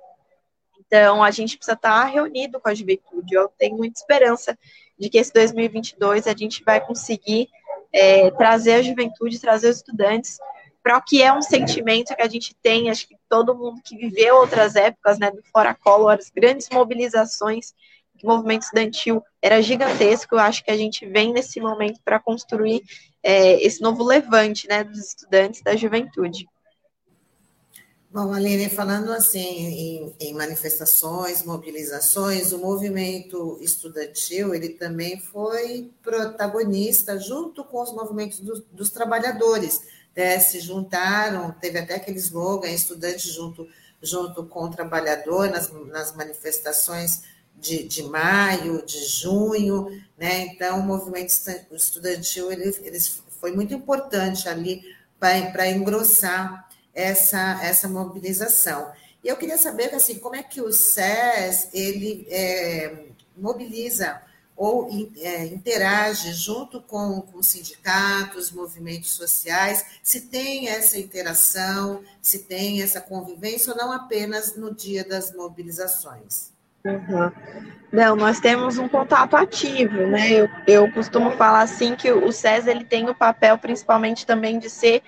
Então, 0.81 1.23
a 1.23 1.31
gente 1.31 1.57
precisa 1.57 1.75
estar 1.75 2.05
reunido 2.05 2.61
com 2.61 2.69
a 2.69 2.75
juventude. 2.75 3.35
Eu 3.35 3.49
tenho 3.59 3.77
muita 3.77 4.01
esperança 4.01 4.59
de 4.99 5.09
que 5.09 5.19
esse 5.19 5.33
2022 5.33 6.27
a 6.27 6.35
gente 6.35 6.65
vai 6.65 6.81
conseguir 6.81 7.49
é, 7.93 8.31
trazer 8.33 8.75
a 8.75 8.83
juventude, 8.83 9.39
trazer 9.39 9.69
os 9.69 9.77
estudantes 9.77 10.39
para 10.83 10.97
o 10.97 11.03
que 11.03 11.23
é 11.23 11.33
um 11.33 11.43
sentimento 11.43 12.15
que 12.15 12.23
a 12.23 12.29
gente 12.29 12.55
tem, 12.63 12.89
acho 12.89 13.07
que 13.07 13.17
todo 13.29 13.55
mundo 13.55 13.83
que 13.85 13.97
viveu 13.97 14.37
outras 14.37 14.75
épocas, 14.75 15.19
né, 15.19 15.31
do 15.31 15.43
Fora 15.53 15.75
Collor, 15.75 16.13
as 16.13 16.31
grandes 16.31 16.69
mobilizações 16.71 17.75
o 18.27 18.31
movimento 18.31 18.63
estudantil 18.63 19.23
era 19.41 19.63
gigantesco. 19.63 20.35
Eu 20.35 20.41
acho 20.41 20.65
que 20.65 20.71
a 20.71 20.77
gente 20.77 21.07
vem 21.07 21.33
nesse 21.33 21.61
momento 21.61 22.01
para 22.05 22.19
construir 22.19 22.83
é, 23.23 23.63
esse 23.65 23.81
novo 23.81 24.05
levante 24.05 24.69
né, 24.69 24.85
dos 24.85 24.99
estudantes 24.99 25.63
da 25.63 25.77
juventude. 25.77 26.47
Bom, 28.11 28.33
Aline, 28.33 28.71
falando 28.71 29.13
assim 29.13 29.39
em, 29.39 30.15
em, 30.19 30.33
manifestações, 30.33 31.43
mobilizações, 31.43 32.53
o 32.53 32.59
movimento 32.59 33.59
estudantil 33.61 34.55
ele 34.55 34.71
também 34.71 35.21
foi 35.21 35.93
protagonista 36.03 37.21
junto 37.21 37.63
com 37.65 37.83
os 37.83 37.93
movimentos 37.93 38.41
do, 38.41 38.65
dos 38.73 38.89
trabalhadores. 38.89 39.83
Né? 40.17 40.41
Se 40.41 40.59
juntaram, 40.59 41.53
teve 41.61 41.79
até 41.79 41.97
aquele 41.97 42.19
slogan, 42.19 42.71
estudante 42.71 43.31
junto, 43.31 43.69
junto 44.01 44.47
com 44.47 44.65
o 44.65 44.71
trabalhador 44.71 45.51
nas, 45.51 45.71
nas 45.89 46.17
manifestações 46.17 47.25
de, 47.61 47.85
de 47.85 48.03
maio, 48.05 48.85
de 48.85 49.05
junho, 49.05 50.03
né? 50.17 50.47
Então, 50.47 50.81
o 50.81 50.83
movimento 50.83 51.33
estudantil 51.73 52.51
ele, 52.51 52.75
ele 52.83 52.99
foi 53.41 53.53
muito 53.53 53.75
importante 53.75 54.49
ali 54.49 54.83
para 55.19 55.69
engrossar 55.69 56.69
essa, 56.95 57.61
essa 57.63 57.89
mobilização. 57.89 58.91
E 59.23 59.29
eu 59.29 59.37
queria 59.37 59.59
saber, 59.59 59.95
assim, 59.95 60.19
como 60.19 60.37
é 60.37 60.43
que 60.43 60.61
o 60.61 60.73
SES, 60.73 61.69
ele 61.73 62.27
é, 62.31 63.07
mobiliza 63.37 64.23
ou 64.57 64.91
é, 65.19 65.47
interage 65.47 66.33
junto 66.33 66.83
com, 66.83 67.21
com 67.21 67.41
sindicatos, 67.43 68.51
movimentos 68.51 69.11
sociais, 69.11 69.85
se 70.03 70.23
tem 70.23 70.69
essa 70.69 70.99
interação, 70.99 72.03
se 72.21 72.41
tem 72.41 72.83
essa 72.83 73.01
convivência, 73.01 73.73
ou 73.73 73.79
não 73.79 73.93
apenas 73.93 74.57
no 74.57 74.75
dia 74.75 75.05
das 75.05 75.33
mobilizações. 75.33 76.58
Uhum. 76.85 77.33
Não, 77.91 78.15
nós 78.15 78.39
temos 78.39 78.77
um 78.79 78.89
contato 78.89 79.35
ativo, 79.35 80.07
né? 80.07 80.31
Eu, 80.31 80.49
eu 80.67 80.93
costumo 80.93 81.31
falar 81.33 81.63
assim 81.63 81.97
que 81.97 82.11
o 82.13 82.31
SES 82.31 82.67
ele 82.67 82.85
tem 82.85 83.09
o 83.09 83.15
papel 83.15 83.57
principalmente 83.57 84.27
também 84.27 84.59
de 84.59 84.69
ser 84.69 85.03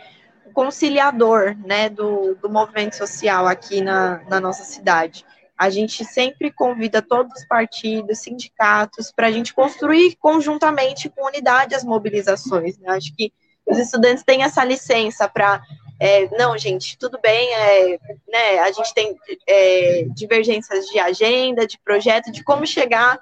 conciliador, 0.53 1.57
né, 1.65 1.89
do, 1.89 2.35
do 2.35 2.51
movimento 2.51 2.97
social 2.97 3.47
aqui 3.47 3.81
na, 3.81 4.21
na 4.29 4.41
nossa 4.41 4.65
cidade. 4.65 5.25
A 5.57 5.69
gente 5.69 6.05
sempre 6.05 6.51
convida 6.51 7.03
todos 7.03 7.33
os 7.39 7.47
partidos, 7.47 8.19
sindicatos, 8.21 9.13
para 9.13 9.27
a 9.27 9.31
gente 9.31 9.53
construir 9.53 10.17
conjuntamente 10.17 11.09
com 11.11 11.27
unidade 11.27 11.75
as 11.75 11.85
mobilizações. 11.85 12.79
Né? 12.79 12.91
Acho 12.91 13.15
que 13.15 13.33
os 13.67 13.79
estudantes 13.79 14.25
têm 14.25 14.43
essa 14.43 14.65
licença 14.65 15.29
para 15.29 15.63
é, 16.01 16.27
não, 16.39 16.57
gente, 16.57 16.97
tudo 16.97 17.21
bem, 17.23 17.55
é, 17.55 17.99
né, 18.27 18.59
a 18.61 18.73
gente 18.73 18.95
tem 18.95 19.15
é, 19.47 20.07
divergências 20.15 20.87
de 20.87 20.99
agenda, 20.99 21.67
de 21.67 21.79
projeto, 21.79 22.33
de 22.33 22.43
como 22.43 22.67
chegar 22.67 23.19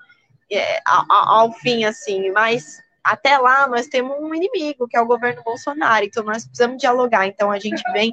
é, 0.50 0.80
ao, 0.87 1.28
ao 1.28 1.52
fim, 1.54 1.85
assim, 1.85 2.30
mas 2.30 2.78
até 3.02 3.37
lá 3.37 3.66
nós 3.66 3.88
temos 3.88 4.16
um 4.20 4.32
inimigo, 4.32 4.87
que 4.87 4.97
é 4.97 5.00
o 5.00 5.06
governo 5.06 5.42
Bolsonaro, 5.42 6.04
então 6.04 6.23
nós 6.23 6.44
precisamos 6.44 6.78
dialogar. 6.78 7.26
Então 7.26 7.50
a 7.50 7.58
gente 7.58 7.82
vem, 7.92 8.12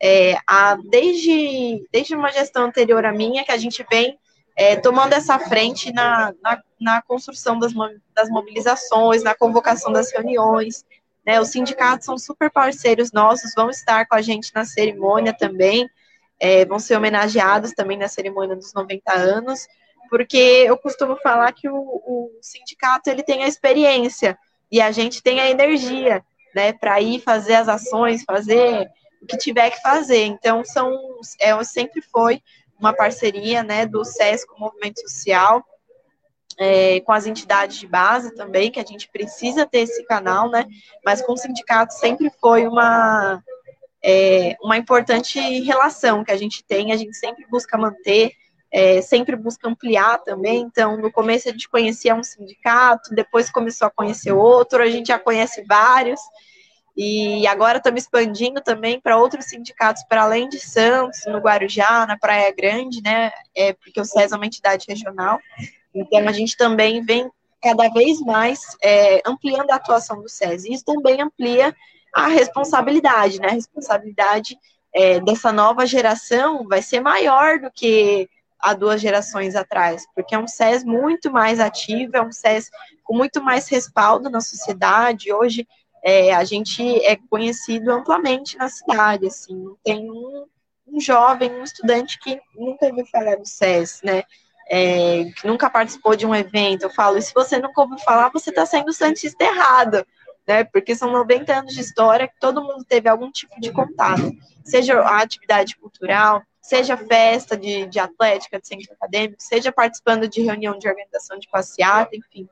é, 0.00 0.36
a, 0.46 0.76
desde, 0.76 1.84
desde 1.90 2.14
uma 2.14 2.30
gestão 2.30 2.66
anterior 2.66 3.04
à 3.04 3.12
minha, 3.12 3.44
que 3.44 3.50
a 3.50 3.58
gente 3.58 3.84
vem 3.90 4.16
é, 4.56 4.76
tomando 4.76 5.14
essa 5.14 5.40
frente 5.40 5.92
na, 5.92 6.32
na, 6.40 6.62
na 6.80 7.02
construção 7.02 7.58
das, 7.58 7.72
das 8.14 8.28
mobilizações, 8.28 9.24
na 9.24 9.34
convocação 9.34 9.92
das 9.92 10.12
reuniões, 10.12 10.84
né? 11.26 11.40
Os 11.40 11.48
sindicatos 11.48 12.06
são 12.06 12.18
super 12.18 12.50
parceiros 12.50 13.12
nossos, 13.12 13.54
vão 13.54 13.70
estar 13.70 14.06
com 14.06 14.14
a 14.14 14.22
gente 14.22 14.52
na 14.54 14.64
cerimônia 14.64 15.32
também, 15.32 15.88
é, 16.38 16.64
vão 16.64 16.78
ser 16.78 16.96
homenageados 16.96 17.72
também 17.72 17.96
na 17.96 18.08
cerimônia 18.08 18.56
dos 18.56 18.74
90 18.74 19.12
anos, 19.12 19.66
porque 20.10 20.36
eu 20.36 20.76
costumo 20.76 21.16
falar 21.16 21.52
que 21.52 21.68
o, 21.68 21.76
o 21.76 22.30
sindicato 22.42 23.08
ele 23.08 23.22
tem 23.22 23.44
a 23.44 23.48
experiência 23.48 24.38
e 24.70 24.80
a 24.80 24.90
gente 24.90 25.22
tem 25.22 25.40
a 25.40 25.50
energia, 25.50 26.24
né, 26.54 26.72
para 26.72 27.00
ir 27.00 27.20
fazer 27.20 27.54
as 27.54 27.68
ações, 27.68 28.24
fazer 28.24 28.88
o 29.22 29.26
que 29.26 29.36
tiver 29.36 29.70
que 29.70 29.80
fazer. 29.80 30.24
Então 30.24 30.64
são, 30.64 30.92
é, 31.40 31.62
sempre 31.64 32.02
foi 32.02 32.42
uma 32.78 32.92
parceria, 32.92 33.62
né, 33.62 33.86
do 33.86 34.04
SESC, 34.04 34.50
o 34.52 34.60
Movimento 34.60 35.00
Social, 35.00 35.64
é, 36.58 37.00
com 37.00 37.12
as 37.12 37.26
entidades 37.26 37.78
de 37.78 37.86
base 37.86 38.34
também, 38.34 38.70
que 38.70 38.80
a 38.80 38.84
gente 38.84 39.08
precisa 39.08 39.66
ter 39.66 39.80
esse 39.80 40.04
canal, 40.04 40.50
né? 40.50 40.66
Mas 41.04 41.22
com 41.22 41.32
o 41.32 41.36
sindicato 41.36 41.94
sempre 41.94 42.30
foi 42.40 42.66
uma, 42.66 43.42
é, 44.02 44.56
uma 44.62 44.76
importante 44.76 45.38
relação 45.60 46.24
que 46.24 46.32
a 46.32 46.36
gente 46.36 46.64
tem, 46.64 46.92
a 46.92 46.96
gente 46.96 47.16
sempre 47.16 47.46
busca 47.50 47.76
manter, 47.76 48.32
é, 48.70 49.00
sempre 49.00 49.36
busca 49.36 49.68
ampliar 49.68 50.18
também. 50.18 50.62
Então, 50.62 50.96
no 50.96 51.10
começo 51.10 51.48
a 51.48 51.52
gente 51.52 51.68
conhecia 51.68 52.14
um 52.14 52.22
sindicato, 52.22 53.14
depois 53.14 53.50
começou 53.50 53.86
a 53.86 53.90
conhecer 53.90 54.32
outro, 54.32 54.82
a 54.82 54.90
gente 54.90 55.08
já 55.08 55.18
conhece 55.18 55.64
vários. 55.66 56.20
E 56.96 57.44
agora 57.48 57.78
estamos 57.78 58.02
expandindo 58.02 58.60
também 58.60 59.00
para 59.00 59.16
outros 59.16 59.46
sindicatos, 59.46 60.04
para 60.08 60.22
além 60.22 60.48
de 60.48 60.60
Santos, 60.60 61.20
no 61.26 61.38
Guarujá, 61.38 62.06
na 62.06 62.16
Praia 62.16 62.54
Grande, 62.56 63.02
né? 63.02 63.32
É, 63.54 63.72
porque 63.72 64.00
o 64.00 64.04
SES 64.04 64.30
é 64.30 64.36
uma 64.36 64.46
entidade 64.46 64.86
regional. 64.88 65.40
Então, 65.94 66.28
a 66.28 66.32
gente 66.32 66.56
também 66.56 67.02
vem 67.02 67.30
cada 67.62 67.88
vez 67.88 68.20
mais 68.20 68.60
é, 68.82 69.22
ampliando 69.24 69.70
a 69.70 69.76
atuação 69.76 70.20
do 70.20 70.28
SES. 70.28 70.64
Isso 70.66 70.84
também 70.84 71.22
amplia 71.22 71.74
a 72.14 72.28
responsabilidade, 72.28 73.40
né? 73.40 73.48
A 73.48 73.52
responsabilidade 73.52 74.58
é, 74.94 75.18
dessa 75.20 75.50
nova 75.50 75.86
geração 75.86 76.66
vai 76.68 76.82
ser 76.82 77.00
maior 77.00 77.58
do 77.58 77.70
que 77.70 78.28
há 78.60 78.72
duas 78.72 79.00
gerações 79.00 79.54
atrás, 79.54 80.06
porque 80.14 80.34
é 80.34 80.38
um 80.38 80.46
SES 80.46 80.84
muito 80.84 81.30
mais 81.30 81.60
ativo, 81.60 82.16
é 82.16 82.22
um 82.22 82.32
SES 82.32 82.70
com 83.02 83.14
muito 83.14 83.42
mais 83.42 83.68
respaldo 83.68 84.30
na 84.30 84.40
sociedade. 84.40 85.32
Hoje, 85.32 85.66
é, 86.02 86.34
a 86.34 86.44
gente 86.44 86.82
é 87.04 87.16
conhecido 87.16 87.90
amplamente 87.90 88.56
na 88.56 88.68
cidade, 88.68 89.26
assim, 89.26 89.74
tem 89.82 90.10
um, 90.10 90.46
um 90.86 91.00
jovem, 91.00 91.50
um 91.50 91.64
estudante 91.64 92.18
que 92.18 92.40
nunca 92.54 92.86
ouviu 92.86 93.04
falar 93.06 93.36
do 93.36 93.46
SES, 93.46 94.00
né? 94.02 94.22
É, 94.68 95.24
que 95.36 95.46
nunca 95.46 95.68
participou 95.68 96.16
de 96.16 96.26
um 96.26 96.34
evento, 96.34 96.82
eu 96.82 96.90
falo, 96.90 97.18
e 97.18 97.22
se 97.22 97.34
você 97.34 97.58
nunca 97.58 97.80
ouviu 97.80 97.98
falar, 97.98 98.30
você 98.30 98.50
está 98.50 98.64
sendo 98.64 98.92
santista 98.92 99.44
errado, 99.44 100.06
né? 100.46 100.64
Porque 100.64 100.94
são 100.94 101.10
90 101.10 101.52
anos 101.52 101.74
de 101.74 101.80
história 101.80 102.28
que 102.28 102.38
todo 102.38 102.62
mundo 102.62 102.84
teve 102.84 103.08
algum 103.08 103.30
tipo 103.30 103.60
de 103.60 103.72
contato, 103.72 104.30
seja 104.64 105.00
a 105.00 105.20
atividade 105.20 105.76
cultural, 105.76 106.42
seja 106.60 106.96
festa 106.96 107.56
de, 107.56 107.86
de 107.86 107.98
atlética, 107.98 108.58
de 108.58 108.66
centro 108.66 108.94
acadêmico, 108.94 109.36
seja 109.38 109.70
participando 109.70 110.26
de 110.26 110.40
reunião 110.40 110.78
de 110.78 110.88
organização 110.88 111.38
de 111.38 111.48
passeata, 111.48 112.16
enfim. 112.16 112.48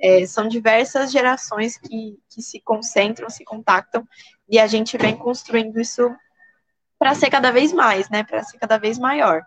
É, 0.00 0.26
são 0.26 0.48
diversas 0.48 1.12
gerações 1.12 1.78
que, 1.78 2.18
que 2.28 2.42
se 2.42 2.60
concentram, 2.60 3.30
se 3.30 3.44
contactam, 3.44 4.06
e 4.48 4.58
a 4.58 4.66
gente 4.66 4.98
vem 4.98 5.16
construindo 5.16 5.80
isso 5.80 6.12
para 6.98 7.14
ser 7.14 7.30
cada 7.30 7.52
vez 7.52 7.72
mais, 7.72 8.10
né? 8.10 8.24
Para 8.24 8.42
ser 8.42 8.58
cada 8.58 8.78
vez 8.78 8.98
maior. 8.98 9.42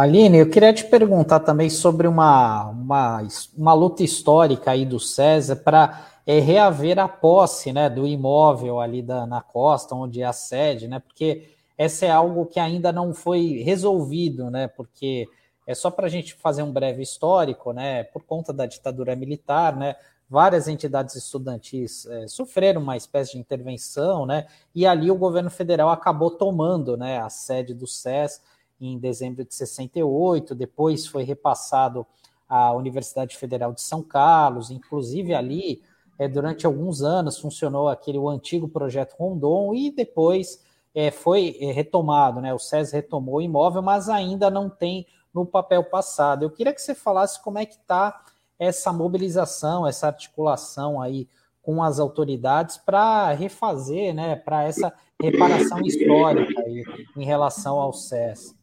Aline, 0.00 0.38
eu 0.38 0.48
queria 0.48 0.72
te 0.72 0.84
perguntar 0.84 1.40
também 1.40 1.68
sobre 1.68 2.08
uma, 2.08 2.70
uma, 2.70 3.22
uma 3.54 3.74
luta 3.74 4.02
histórica 4.02 4.70
aí 4.70 4.86
do 4.86 4.98
César 4.98 5.56
para 5.56 6.06
é, 6.26 6.38
reaver 6.38 6.98
a 6.98 7.06
posse 7.06 7.70
né, 7.70 7.90
do 7.90 8.06
imóvel 8.06 8.80
ali 8.80 9.02
da, 9.02 9.26
na 9.26 9.42
costa, 9.42 9.94
onde 9.94 10.22
é 10.22 10.24
a 10.24 10.32
sede, 10.32 10.88
né? 10.88 11.00
Porque 11.00 11.50
essa 11.76 12.06
é 12.06 12.10
algo 12.10 12.46
que 12.46 12.58
ainda 12.58 12.90
não 12.90 13.12
foi 13.12 13.62
resolvido, 13.62 14.50
né? 14.50 14.68
Porque 14.68 15.28
é 15.66 15.74
só 15.74 15.90
para 15.90 16.06
a 16.06 16.10
gente 16.10 16.32
fazer 16.32 16.62
um 16.62 16.72
breve 16.72 17.02
histórico, 17.02 17.70
né? 17.72 18.04
Por 18.04 18.22
conta 18.22 18.54
da 18.54 18.64
ditadura 18.64 19.14
militar, 19.14 19.76
né? 19.76 19.96
Várias 20.30 20.66
entidades 20.66 21.14
estudantis 21.14 22.06
é, 22.06 22.26
sofreram 22.26 22.80
uma 22.80 22.96
espécie 22.96 23.32
de 23.32 23.38
intervenção, 23.38 24.24
né? 24.24 24.46
E 24.74 24.86
ali 24.86 25.10
o 25.10 25.16
governo 25.16 25.50
federal 25.50 25.90
acabou 25.90 26.30
tomando, 26.30 26.96
né? 26.96 27.20
A 27.20 27.28
sede 27.28 27.74
do 27.74 27.86
SES 27.86 28.40
em 28.80 28.98
dezembro 28.98 29.44
de 29.44 29.54
68, 29.54 30.54
depois 30.54 31.06
foi 31.06 31.22
repassado 31.22 32.06
à 32.48 32.72
Universidade 32.72 33.36
Federal 33.36 33.72
de 33.72 33.82
São 33.82 34.02
Carlos, 34.02 34.70
inclusive 34.70 35.34
ali, 35.34 35.82
é, 36.18 36.26
durante 36.26 36.66
alguns 36.66 37.02
anos, 37.02 37.38
funcionou 37.38 37.88
aquele 37.88 38.18
o 38.18 38.28
antigo 38.28 38.68
projeto 38.68 39.14
Rondon 39.18 39.74
e 39.74 39.90
depois 39.90 40.62
é, 40.94 41.10
foi 41.10 41.56
é, 41.60 41.72
retomado, 41.72 42.40
né? 42.40 42.52
O 42.52 42.58
SES 42.58 42.92
retomou 42.92 43.36
o 43.36 43.42
imóvel, 43.42 43.82
mas 43.82 44.08
ainda 44.08 44.50
não 44.50 44.68
tem 44.68 45.06
no 45.32 45.46
papel 45.46 45.84
passado. 45.84 46.42
Eu 46.42 46.50
queria 46.50 46.74
que 46.74 46.82
você 46.82 46.94
falasse 46.94 47.42
como 47.42 47.58
é 47.58 47.64
que 47.64 47.74
está 47.74 48.22
essa 48.58 48.92
mobilização, 48.92 49.86
essa 49.86 50.08
articulação 50.08 51.00
aí 51.00 51.28
com 51.62 51.82
as 51.82 51.98
autoridades 51.98 52.76
para 52.76 53.32
refazer, 53.32 54.14
né, 54.14 54.34
para 54.36 54.64
essa 54.64 54.92
reparação 55.20 55.80
histórica 55.82 56.60
aí, 56.62 56.84
em 57.16 57.24
relação 57.24 57.78
ao 57.78 57.92
SES. 57.92 58.59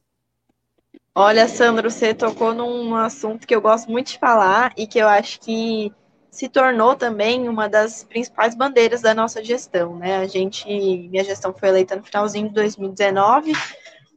Olha, 1.20 1.48
Sandro, 1.48 1.90
você 1.90 2.14
tocou 2.14 2.54
num 2.54 2.96
assunto 2.96 3.48
que 3.48 3.56
eu 3.56 3.60
gosto 3.60 3.90
muito 3.90 4.12
de 4.12 4.20
falar 4.20 4.72
e 4.78 4.86
que 4.86 5.00
eu 5.00 5.08
acho 5.08 5.40
que 5.40 5.92
se 6.30 6.48
tornou 6.48 6.96
também 6.96 7.50
uma 7.50 7.68
das 7.68 8.04
principais 8.04 8.54
bandeiras 8.54 9.02
da 9.02 9.16
nossa 9.16 9.44
gestão, 9.44 9.96
né? 9.98 10.18
A 10.18 10.28
gente, 10.28 10.68
minha 10.68 11.24
gestão 11.24 11.52
foi 11.52 11.70
eleita 11.70 11.96
no 11.96 12.04
finalzinho 12.04 12.50
de 12.50 12.54
2019, 12.54 13.52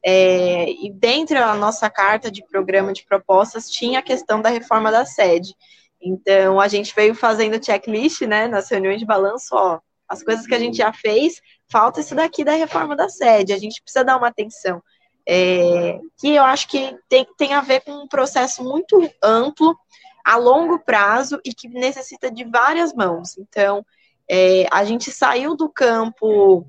é, 0.04 0.70
e 0.70 0.92
dentro 0.92 1.36
da 1.36 1.54
nossa 1.54 1.88
carta 1.88 2.30
de 2.30 2.46
programa 2.46 2.92
de 2.92 3.02
propostas 3.06 3.70
tinha 3.70 4.00
a 4.00 4.02
questão 4.02 4.42
da 4.42 4.50
reforma 4.50 4.92
da 4.92 5.06
sede. 5.06 5.54
Então, 6.02 6.60
a 6.60 6.68
gente 6.68 6.94
veio 6.94 7.14
fazendo 7.14 7.64
checklist, 7.64 8.20
né, 8.26 8.46
nas 8.46 8.68
reuniões 8.68 9.00
de 9.00 9.06
balanço, 9.06 9.54
ó, 9.54 9.80
as 10.06 10.22
coisas 10.22 10.46
que 10.46 10.54
a 10.54 10.58
gente 10.58 10.76
já 10.76 10.92
fez, 10.92 11.40
falta 11.66 12.00
isso 12.00 12.14
daqui 12.14 12.44
da 12.44 12.52
reforma 12.52 12.94
da 12.94 13.08
sede, 13.08 13.54
a 13.54 13.58
gente 13.58 13.80
precisa 13.80 14.04
dar 14.04 14.18
uma 14.18 14.28
atenção 14.28 14.82
é, 15.32 16.00
que 16.18 16.34
eu 16.34 16.42
acho 16.42 16.66
que 16.66 16.98
tem, 17.08 17.24
tem 17.38 17.54
a 17.54 17.60
ver 17.60 17.82
com 17.82 17.92
um 17.92 18.08
processo 18.08 18.64
muito 18.64 19.08
amplo, 19.22 19.78
a 20.24 20.34
longo 20.36 20.80
prazo 20.80 21.40
e 21.44 21.54
que 21.54 21.68
necessita 21.68 22.28
de 22.28 22.42
várias 22.42 22.92
mãos. 22.92 23.38
Então, 23.38 23.86
é, 24.28 24.66
a 24.72 24.84
gente 24.84 25.12
saiu 25.12 25.54
do 25.54 25.68
campo 25.68 26.66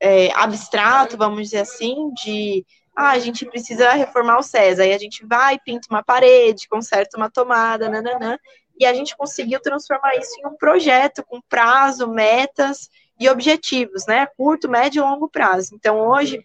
é, 0.00 0.32
abstrato, 0.34 1.16
vamos 1.16 1.42
dizer 1.42 1.60
assim, 1.60 2.12
de 2.14 2.66
ah, 2.96 3.10
a 3.10 3.18
gente 3.20 3.46
precisa 3.46 3.92
reformar 3.92 4.38
o 4.38 4.42
SES. 4.42 4.80
Aí 4.80 4.92
a 4.92 4.98
gente 4.98 5.24
vai, 5.24 5.56
pinta 5.64 5.86
uma 5.88 6.02
parede, 6.02 6.68
conserta 6.68 7.16
uma 7.16 7.30
tomada, 7.30 7.88
nananã. 7.88 8.36
E 8.76 8.84
a 8.84 8.92
gente 8.92 9.16
conseguiu 9.16 9.60
transformar 9.60 10.16
isso 10.16 10.34
em 10.40 10.46
um 10.48 10.56
projeto 10.56 11.24
com 11.24 11.40
prazo, 11.48 12.08
metas 12.08 12.90
e 13.20 13.28
objetivos, 13.28 14.04
né? 14.06 14.26
Curto, 14.36 14.68
médio 14.68 15.00
e 15.00 15.08
longo 15.08 15.28
prazo. 15.28 15.76
Então, 15.76 16.00
hoje, 16.00 16.44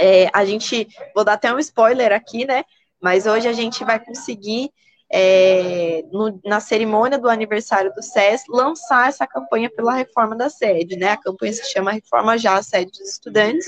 é, 0.00 0.30
a 0.32 0.44
gente, 0.44 0.88
vou 1.14 1.24
dar 1.24 1.34
até 1.34 1.52
um 1.52 1.58
spoiler 1.58 2.12
aqui, 2.12 2.46
né? 2.46 2.64
Mas 3.00 3.26
hoje 3.26 3.46
a 3.46 3.52
gente 3.52 3.84
vai 3.84 3.98
conseguir 3.98 4.70
é, 5.12 6.04
no, 6.12 6.40
na 6.44 6.60
cerimônia 6.60 7.18
do 7.18 7.28
aniversário 7.28 7.92
do 7.92 8.02
SES, 8.02 8.44
lançar 8.48 9.08
essa 9.08 9.26
campanha 9.26 9.68
pela 9.68 9.92
reforma 9.92 10.36
da 10.36 10.48
sede, 10.48 10.96
né? 10.96 11.10
A 11.10 11.16
campanha 11.16 11.52
se 11.52 11.64
chama 11.70 11.92
Reforma 11.92 12.38
Já 12.38 12.56
a 12.56 12.62
Sede 12.62 12.92
dos 12.92 13.10
Estudantes, 13.10 13.66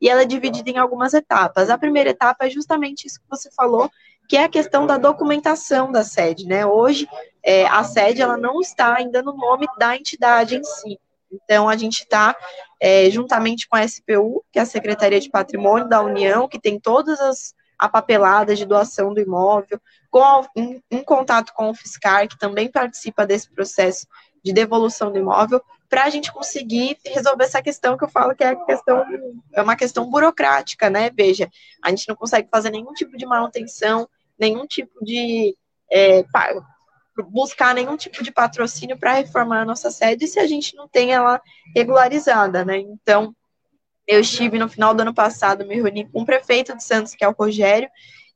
e 0.00 0.08
ela 0.08 0.22
é 0.22 0.26
dividida 0.26 0.70
em 0.70 0.78
algumas 0.78 1.12
etapas. 1.12 1.68
A 1.68 1.78
primeira 1.78 2.10
etapa 2.10 2.46
é 2.46 2.50
justamente 2.50 3.06
isso 3.06 3.20
que 3.20 3.28
você 3.28 3.50
falou, 3.50 3.90
que 4.28 4.36
é 4.36 4.44
a 4.44 4.48
questão 4.48 4.86
da 4.86 4.96
documentação 4.96 5.90
da 5.90 6.04
sede, 6.04 6.46
né? 6.46 6.64
Hoje, 6.64 7.08
é, 7.42 7.66
a 7.66 7.82
sede, 7.82 8.22
ela 8.22 8.36
não 8.36 8.60
está 8.60 8.94
ainda 8.94 9.22
no 9.22 9.36
nome 9.36 9.66
da 9.76 9.96
entidade 9.96 10.56
em 10.56 10.64
si. 10.64 10.98
Então, 11.42 11.68
a 11.68 11.76
gente 11.76 12.00
está, 12.00 12.36
é, 12.80 13.10
juntamente 13.10 13.68
com 13.68 13.76
a 13.76 13.84
SPU, 13.84 14.44
que 14.52 14.58
é 14.58 14.62
a 14.62 14.66
Secretaria 14.66 15.20
de 15.20 15.30
Patrimônio 15.30 15.88
da 15.88 16.02
União, 16.02 16.48
que 16.48 16.60
tem 16.60 16.78
todas 16.78 17.20
as 17.20 17.54
a 17.78 17.88
papelada 17.88 18.54
de 18.54 18.64
doação 18.64 19.12
do 19.12 19.20
imóvel, 19.20 19.80
com, 20.10 20.46
em, 20.56 20.82
em 20.90 21.02
contato 21.02 21.52
com 21.54 21.70
o 21.70 21.74
fiscal, 21.74 22.26
que 22.28 22.38
também 22.38 22.70
participa 22.70 23.26
desse 23.26 23.50
processo 23.50 24.06
de 24.44 24.52
devolução 24.52 25.10
do 25.10 25.18
imóvel, 25.18 25.60
para 25.88 26.04
a 26.04 26.10
gente 26.10 26.32
conseguir 26.32 26.98
resolver 27.04 27.44
essa 27.44 27.62
questão 27.62 27.96
que 27.96 28.04
eu 28.04 28.08
falo 28.08 28.34
que 28.34 28.42
é 28.42 28.54
questão 28.64 29.04
é 29.52 29.62
uma 29.62 29.76
questão 29.76 30.08
burocrática, 30.08 30.90
né? 30.90 31.10
Veja, 31.10 31.48
a 31.82 31.90
gente 31.90 32.08
não 32.08 32.16
consegue 32.16 32.48
fazer 32.50 32.70
nenhum 32.70 32.92
tipo 32.92 33.16
de 33.16 33.26
manutenção, 33.26 34.08
nenhum 34.38 34.66
tipo 34.66 35.04
de 35.04 35.56
é, 35.90 36.24
buscar 37.22 37.74
nenhum 37.74 37.96
tipo 37.96 38.22
de 38.22 38.32
patrocínio 38.32 38.98
para 38.98 39.12
reformar 39.12 39.62
a 39.62 39.64
nossa 39.64 39.90
sede 39.90 40.26
se 40.26 40.40
a 40.40 40.46
gente 40.46 40.74
não 40.74 40.88
tem 40.88 41.12
ela 41.12 41.40
regularizada, 41.74 42.64
né? 42.64 42.78
Então, 42.78 43.34
eu 44.06 44.20
estive 44.20 44.58
no 44.58 44.68
final 44.68 44.94
do 44.94 45.00
ano 45.00 45.14
passado, 45.14 45.66
me 45.66 45.76
reuni 45.76 46.08
com 46.10 46.22
o 46.22 46.26
prefeito 46.26 46.76
de 46.76 46.84
Santos, 46.84 47.14
que 47.14 47.24
é 47.24 47.28
o 47.28 47.34
Rogério, 47.38 47.88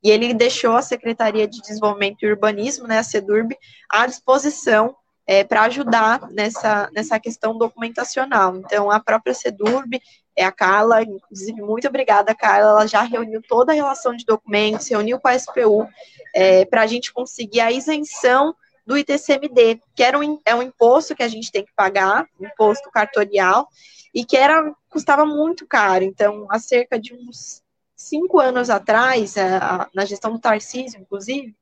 e 0.02 0.10
ele 0.10 0.32
deixou 0.32 0.76
a 0.76 0.82
Secretaria 0.82 1.46
de 1.46 1.60
Desenvolvimento 1.60 2.22
e 2.22 2.30
Urbanismo, 2.30 2.86
né, 2.86 2.98
a 2.98 3.02
SEDURB, 3.02 3.56
à 3.90 4.06
disposição 4.06 4.94
é, 5.26 5.44
para 5.44 5.62
ajudar 5.64 6.30
nessa, 6.30 6.88
nessa 6.94 7.20
questão 7.20 7.58
documentacional. 7.58 8.56
Então, 8.56 8.90
a 8.90 9.00
própria 9.00 9.34
SEDURB, 9.34 10.00
é 10.34 10.44
a 10.44 10.52
Carla, 10.52 11.02
inclusive, 11.02 11.60
muito 11.60 11.88
obrigada, 11.88 12.32
Carla, 12.32 12.70
ela 12.70 12.86
já 12.86 13.02
reuniu 13.02 13.42
toda 13.46 13.72
a 13.72 13.74
relação 13.74 14.14
de 14.14 14.24
documentos, 14.24 14.88
reuniu 14.88 15.18
com 15.18 15.26
a 15.26 15.34
SPU, 15.34 15.86
é, 16.32 16.64
para 16.64 16.82
a 16.82 16.86
gente 16.86 17.12
conseguir 17.12 17.60
a 17.60 17.72
isenção 17.72 18.54
do 18.88 18.96
ITCMD, 18.96 19.82
que 19.94 20.02
era 20.02 20.18
um, 20.18 20.40
é 20.46 20.54
um 20.54 20.62
imposto 20.62 21.14
que 21.14 21.22
a 21.22 21.28
gente 21.28 21.52
tem 21.52 21.62
que 21.62 21.74
pagar, 21.76 22.26
imposto 22.40 22.90
cartorial, 22.90 23.68
e 24.14 24.24
que 24.24 24.34
era 24.34 24.74
custava 24.88 25.26
muito 25.26 25.66
caro. 25.66 26.02
Então, 26.04 26.46
há 26.48 26.58
cerca 26.58 26.98
de 26.98 27.12
uns 27.12 27.62
cinco 27.94 28.40
anos 28.40 28.70
atrás, 28.70 29.36
a, 29.36 29.90
na 29.94 30.06
gestão 30.06 30.32
do 30.32 30.40
Tarcísio, 30.40 31.02
inclusive, 31.02 31.54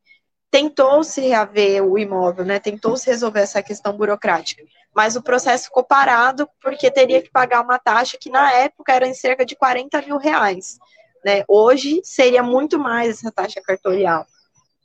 tentou-se 0.52 1.21
reaver 1.21 1.83
o 1.85 1.99
imóvel, 1.99 2.45
né? 2.45 2.61
Tentou-se 2.61 3.04
resolver 3.11 3.40
essa 3.40 3.61
questão 3.61 3.97
burocrática. 3.97 4.62
Mas 4.94 5.16
o 5.16 5.22
processo 5.22 5.64
ficou 5.64 5.83
parado 5.83 6.48
porque 6.62 6.92
teria 6.92 7.20
que 7.20 7.29
pagar 7.29 7.61
uma 7.61 7.77
taxa 7.77 8.16
que 8.16 8.31
na 8.31 8.53
época 8.53 8.92
era 8.92 9.09
em 9.09 9.14
cerca 9.14 9.44
de 9.44 9.57
40 9.57 10.00
mil 10.03 10.16
reais. 10.16 10.79
Né? 11.24 11.42
Hoje 11.48 12.00
seria 12.05 12.44
muito 12.44 12.79
mais 12.79 13.18
essa 13.18 13.33
taxa 13.33 13.61
cartorial. 13.61 14.24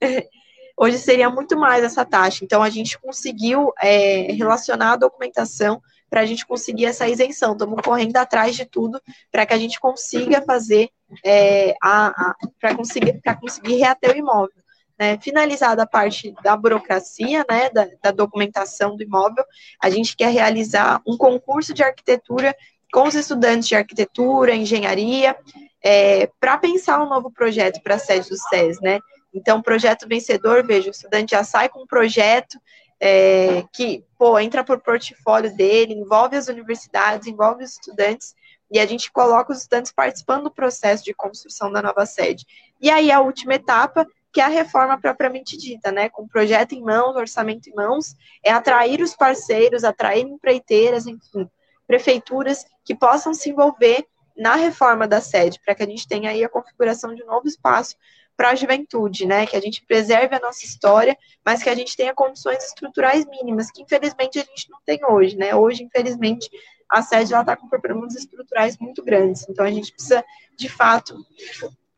Hoje 0.82 0.98
seria 0.98 1.30
muito 1.30 1.56
mais 1.56 1.84
essa 1.84 2.04
taxa. 2.04 2.44
Então 2.44 2.64
a 2.64 2.70
gente 2.72 2.98
conseguiu 2.98 3.72
é, 3.80 4.32
relacionar 4.32 4.94
a 4.94 4.96
documentação 4.96 5.80
para 6.10 6.22
a 6.22 6.26
gente 6.26 6.44
conseguir 6.44 6.88
essa 6.88 7.08
isenção. 7.08 7.52
Estamos 7.52 7.80
correndo 7.84 8.18
atrás 8.18 8.56
de 8.56 8.66
tudo 8.66 9.00
para 9.32 9.46
que 9.46 9.54
a 9.54 9.60
gente 9.60 9.80
consiga 9.80 10.42
fazer 10.42 10.90
é, 11.24 11.76
a, 11.80 12.08
a 12.08 12.36
para 12.60 12.74
conseguir 12.74 13.22
conseguir 13.40 13.76
reater 13.76 14.16
o 14.16 14.18
imóvel. 14.18 14.58
Né? 14.98 15.20
Finalizada 15.20 15.84
a 15.84 15.88
parte 15.88 16.34
da 16.42 16.58
burocracia, 16.58 17.46
né, 17.48 17.70
da, 17.70 17.88
da 18.02 18.10
documentação 18.10 18.96
do 18.96 19.04
imóvel, 19.04 19.44
a 19.80 19.88
gente 19.88 20.18
quer 20.18 20.32
realizar 20.32 21.00
um 21.06 21.16
concurso 21.16 21.76
de 21.76 21.84
arquitetura 21.84 22.56
com 22.92 23.04
os 23.04 23.14
estudantes 23.14 23.68
de 23.68 23.76
arquitetura, 23.76 24.56
engenharia, 24.56 25.38
é, 25.84 26.28
para 26.40 26.58
pensar 26.58 27.04
um 27.04 27.08
novo 27.08 27.32
projeto 27.32 27.84
para 27.84 27.96
a 27.96 28.00
sede 28.00 28.30
do 28.30 28.36
SES, 28.36 28.82
né? 28.82 29.00
Então, 29.34 29.62
projeto 29.62 30.08
vencedor, 30.08 30.66
veja, 30.66 30.90
o 30.90 30.92
estudante 30.92 31.32
já 31.32 31.44
sai 31.44 31.70
com 31.70 31.84
um 31.84 31.88
projeto, 31.88 32.60
é, 33.00 33.64
que, 33.74 34.06
pô, 34.18 34.38
entra 34.38 34.64
por 34.64 34.80
portfólio 34.80 35.56
dele, 35.56 35.94
envolve 35.94 36.36
as 36.36 36.48
universidades, 36.48 37.28
envolve 37.28 37.64
os 37.64 37.72
estudantes, 37.72 38.36
e 38.70 38.80
a 38.80 38.86
gente 38.86 39.12
coloca 39.12 39.52
os 39.52 39.60
estudantes 39.60 39.92
participando 39.92 40.44
do 40.44 40.52
processo 40.52 41.04
de 41.04 41.14
construção 41.14 41.72
da 41.72 41.82
nova 41.82 42.06
sede. 42.06 42.46
E 42.80 42.90
aí 42.90 43.12
a 43.12 43.20
última 43.20 43.56
etapa, 43.56 44.08
que 44.32 44.40
é 44.40 44.44
a 44.44 44.48
reforma 44.48 45.00
propriamente 45.00 45.58
dita, 45.58 45.92
né, 45.92 46.10
com 46.10 46.28
projeto 46.28 46.74
em 46.74 46.82
mãos, 46.82 47.16
orçamento 47.16 47.70
em 47.70 47.74
mãos, 47.74 48.16
é 48.44 48.52
atrair 48.52 49.02
os 49.02 49.16
parceiros, 49.16 49.84
atrair 49.84 50.26
empreiteiras, 50.26 51.06
enfim, 51.06 51.50
prefeituras 51.86 52.66
que 52.86 52.96
possam 52.96 53.34
se 53.34 53.50
envolver 53.50 54.06
na 54.38 54.56
reforma 54.56 55.08
da 55.08 55.20
sede, 55.20 55.60
para 55.66 55.76
que 55.76 55.84
a 55.84 55.86
gente 55.86 56.08
tenha 56.08 56.30
aí 56.30 56.44
a 56.44 56.50
configuração 56.50 57.14
de 57.14 57.24
um 57.24 57.28
novo 57.28 57.48
espaço 57.48 57.98
para 58.42 58.50
a 58.50 58.56
juventude, 58.56 59.28
né? 59.28 59.46
Que 59.46 59.56
a 59.56 59.62
gente 59.62 59.86
preserve 59.86 60.36
a 60.36 60.40
nossa 60.40 60.66
história, 60.66 61.16
mas 61.46 61.62
que 61.62 61.70
a 61.70 61.76
gente 61.76 61.96
tenha 61.96 62.12
condições 62.12 62.64
estruturais 62.64 63.24
mínimas, 63.24 63.70
que 63.70 63.84
infelizmente 63.84 64.40
a 64.40 64.44
gente 64.44 64.68
não 64.68 64.80
tem 64.84 65.00
hoje, 65.06 65.38
né? 65.38 65.54
Hoje, 65.54 65.84
infelizmente, 65.84 66.50
a 66.90 67.04
sede 67.04 67.36
está 67.36 67.56
com 67.56 67.70
problemas 67.70 68.16
estruturais 68.16 68.80
muito 68.80 69.04
grandes. 69.04 69.46
Então, 69.48 69.64
a 69.64 69.70
gente 69.70 69.92
precisa, 69.92 70.26
de 70.58 70.68
fato, 70.68 71.24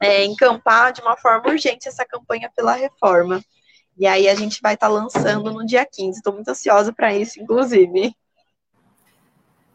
é, 0.02 0.26
encampar 0.26 0.92
de 0.92 1.00
uma 1.00 1.16
forma 1.16 1.50
urgente 1.50 1.88
essa 1.88 2.04
campanha 2.04 2.52
pela 2.54 2.74
reforma. 2.74 3.42
E 3.98 4.06
aí 4.06 4.28
a 4.28 4.36
gente 4.36 4.62
vai 4.62 4.74
estar 4.74 4.88
tá 4.88 4.94
lançando 4.94 5.50
no 5.50 5.66
dia 5.66 5.86
15. 5.86 6.18
Estou 6.18 6.34
muito 6.34 6.50
ansiosa 6.50 6.92
para 6.92 7.16
isso, 7.16 7.40
inclusive. 7.42 8.14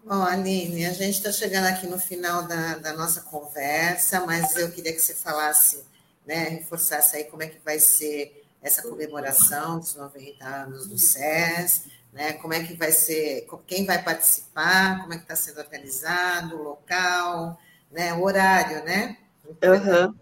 Bom, 0.04 0.22
Aline, 0.22 0.84
a 0.84 0.92
gente 0.92 1.16
está 1.16 1.32
chegando 1.32 1.64
aqui 1.64 1.86
no 1.86 1.98
final 1.98 2.42
da, 2.42 2.76
da 2.76 2.92
nossa 2.92 3.22
conversa, 3.22 4.20
mas 4.26 4.54
eu 4.54 4.70
queria 4.70 4.92
que 4.92 5.00
você 5.00 5.14
falasse 5.14 5.88
né, 6.28 6.50
reforçasse 6.50 7.16
aí 7.16 7.24
como 7.24 7.42
é 7.42 7.46
que 7.46 7.58
vai 7.64 7.78
ser 7.78 8.44
essa 8.60 8.82
comemoração 8.82 9.78
dos 9.78 9.94
90 9.94 10.44
anos 10.44 10.86
do 10.86 10.98
SES, 10.98 11.86
né, 12.12 12.34
como 12.34 12.52
é 12.52 12.62
que 12.62 12.74
vai 12.74 12.92
ser, 12.92 13.48
quem 13.66 13.86
vai 13.86 14.02
participar, 14.02 15.00
como 15.00 15.14
é 15.14 15.16
que 15.16 15.22
está 15.22 15.34
sendo 15.34 15.58
organizado, 15.58 16.56
o 16.56 16.62
local, 16.62 17.58
né, 17.90 18.12
o 18.12 18.22
horário, 18.22 18.84
né? 18.84 19.16
Uhum. 19.46 20.14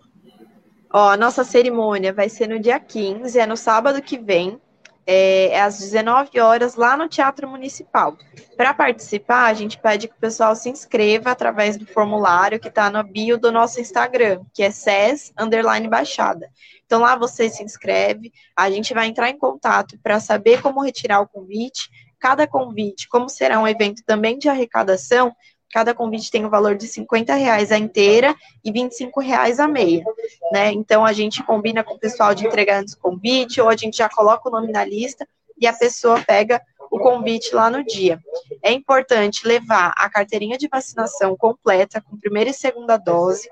Ó, 0.91 1.11
a 1.11 1.17
nossa 1.17 1.43
cerimônia 1.43 2.13
vai 2.13 2.29
ser 2.29 2.49
no 2.49 2.61
dia 2.61 2.79
15, 2.79 3.37
é 3.37 3.45
no 3.45 3.57
sábado 3.57 4.01
que 4.01 4.17
vem, 4.17 4.61
é, 5.07 5.49
é 5.53 5.61
às 5.61 5.79
19 5.79 6.41
horas 6.41 6.75
lá 6.75 6.97
no 6.97 7.09
Teatro 7.09 7.49
Municipal. 7.49 8.17
Para 8.57 8.75
participar, 8.75 9.45
a 9.45 9.55
gente 9.55 9.79
pede 9.79 10.09
que 10.09 10.15
o 10.15 10.21
pessoal 10.21 10.57
se 10.57 10.69
inscreva 10.69 11.31
através 11.31 11.77
do 11.77 11.87
formulário 11.87 12.59
que 12.59 12.69
está 12.69 12.91
no 12.91 13.03
bio 13.05 13.39
do 13.39 13.53
nosso 13.53 13.81
Instagram, 13.81 14.43
que 14.53 14.63
é 14.63 14.71
SES 14.71 15.33
Underline 15.39 15.89
Baixada. 15.89 16.51
Então 16.85 17.01
lá 17.01 17.17
você 17.17 17.49
se 17.49 17.63
inscreve, 17.63 18.33
a 18.57 18.71
gente 18.71 18.93
vai 18.93 19.07
entrar 19.07 19.31
em 19.31 19.39
contato 19.39 19.99
para 20.03 20.19
saber 20.19 20.61
como 20.61 20.83
retirar 20.83 21.21
o 21.21 21.29
convite. 21.29 21.89
Cada 22.19 22.47
convite, 22.47 23.09
como 23.09 23.29
será 23.29 23.61
um 23.61 23.69
evento 23.69 24.03
também 24.05 24.39
de 24.39 24.49
arrecadação, 24.49 25.35
Cada 25.73 25.95
convite 25.95 26.31
tem 26.31 26.45
o 26.45 26.47
um 26.47 26.51
valor 26.51 26.77
de 26.77 26.87
50 26.87 27.35
reais 27.35 27.73
a 27.73 27.79
inteira 27.79 28.35
e 28.65 28.71
25 28.71 29.21
reais 29.21 29.59
a 29.59 29.67
meia, 29.67 30.05
né? 30.53 30.73
Então 30.73 31.05
a 31.05 31.13
gente 31.13 31.43
combina 31.43 31.83
com 31.83 31.95
o 31.95 31.99
pessoal 31.99 32.35
de 32.35 32.47
entregar 32.47 32.81
antes 32.81 32.95
o 32.95 33.01
convite, 33.01 33.61
ou 33.61 33.69
a 33.69 33.77
gente 33.77 33.97
já 33.97 34.09
coloca 34.09 34.49
o 34.49 34.53
nome 34.53 34.73
na 34.73 34.85
lista 34.85 35.27
e 35.59 35.67
a 35.67 35.73
pessoa 35.73 36.23
pega 36.23 36.61
o 36.91 36.99
convite 36.99 37.55
lá 37.55 37.69
no 37.69 37.85
dia. 37.85 38.21
É 38.63 38.73
importante 38.73 39.47
levar 39.47 39.93
a 39.97 40.09
carteirinha 40.09 40.57
de 40.57 40.69
vacinação 40.69 41.37
completa, 41.37 42.01
com 42.01 42.17
primeira 42.17 42.51
e 42.51 42.55
segunda 42.55 42.97
dose, 42.97 43.49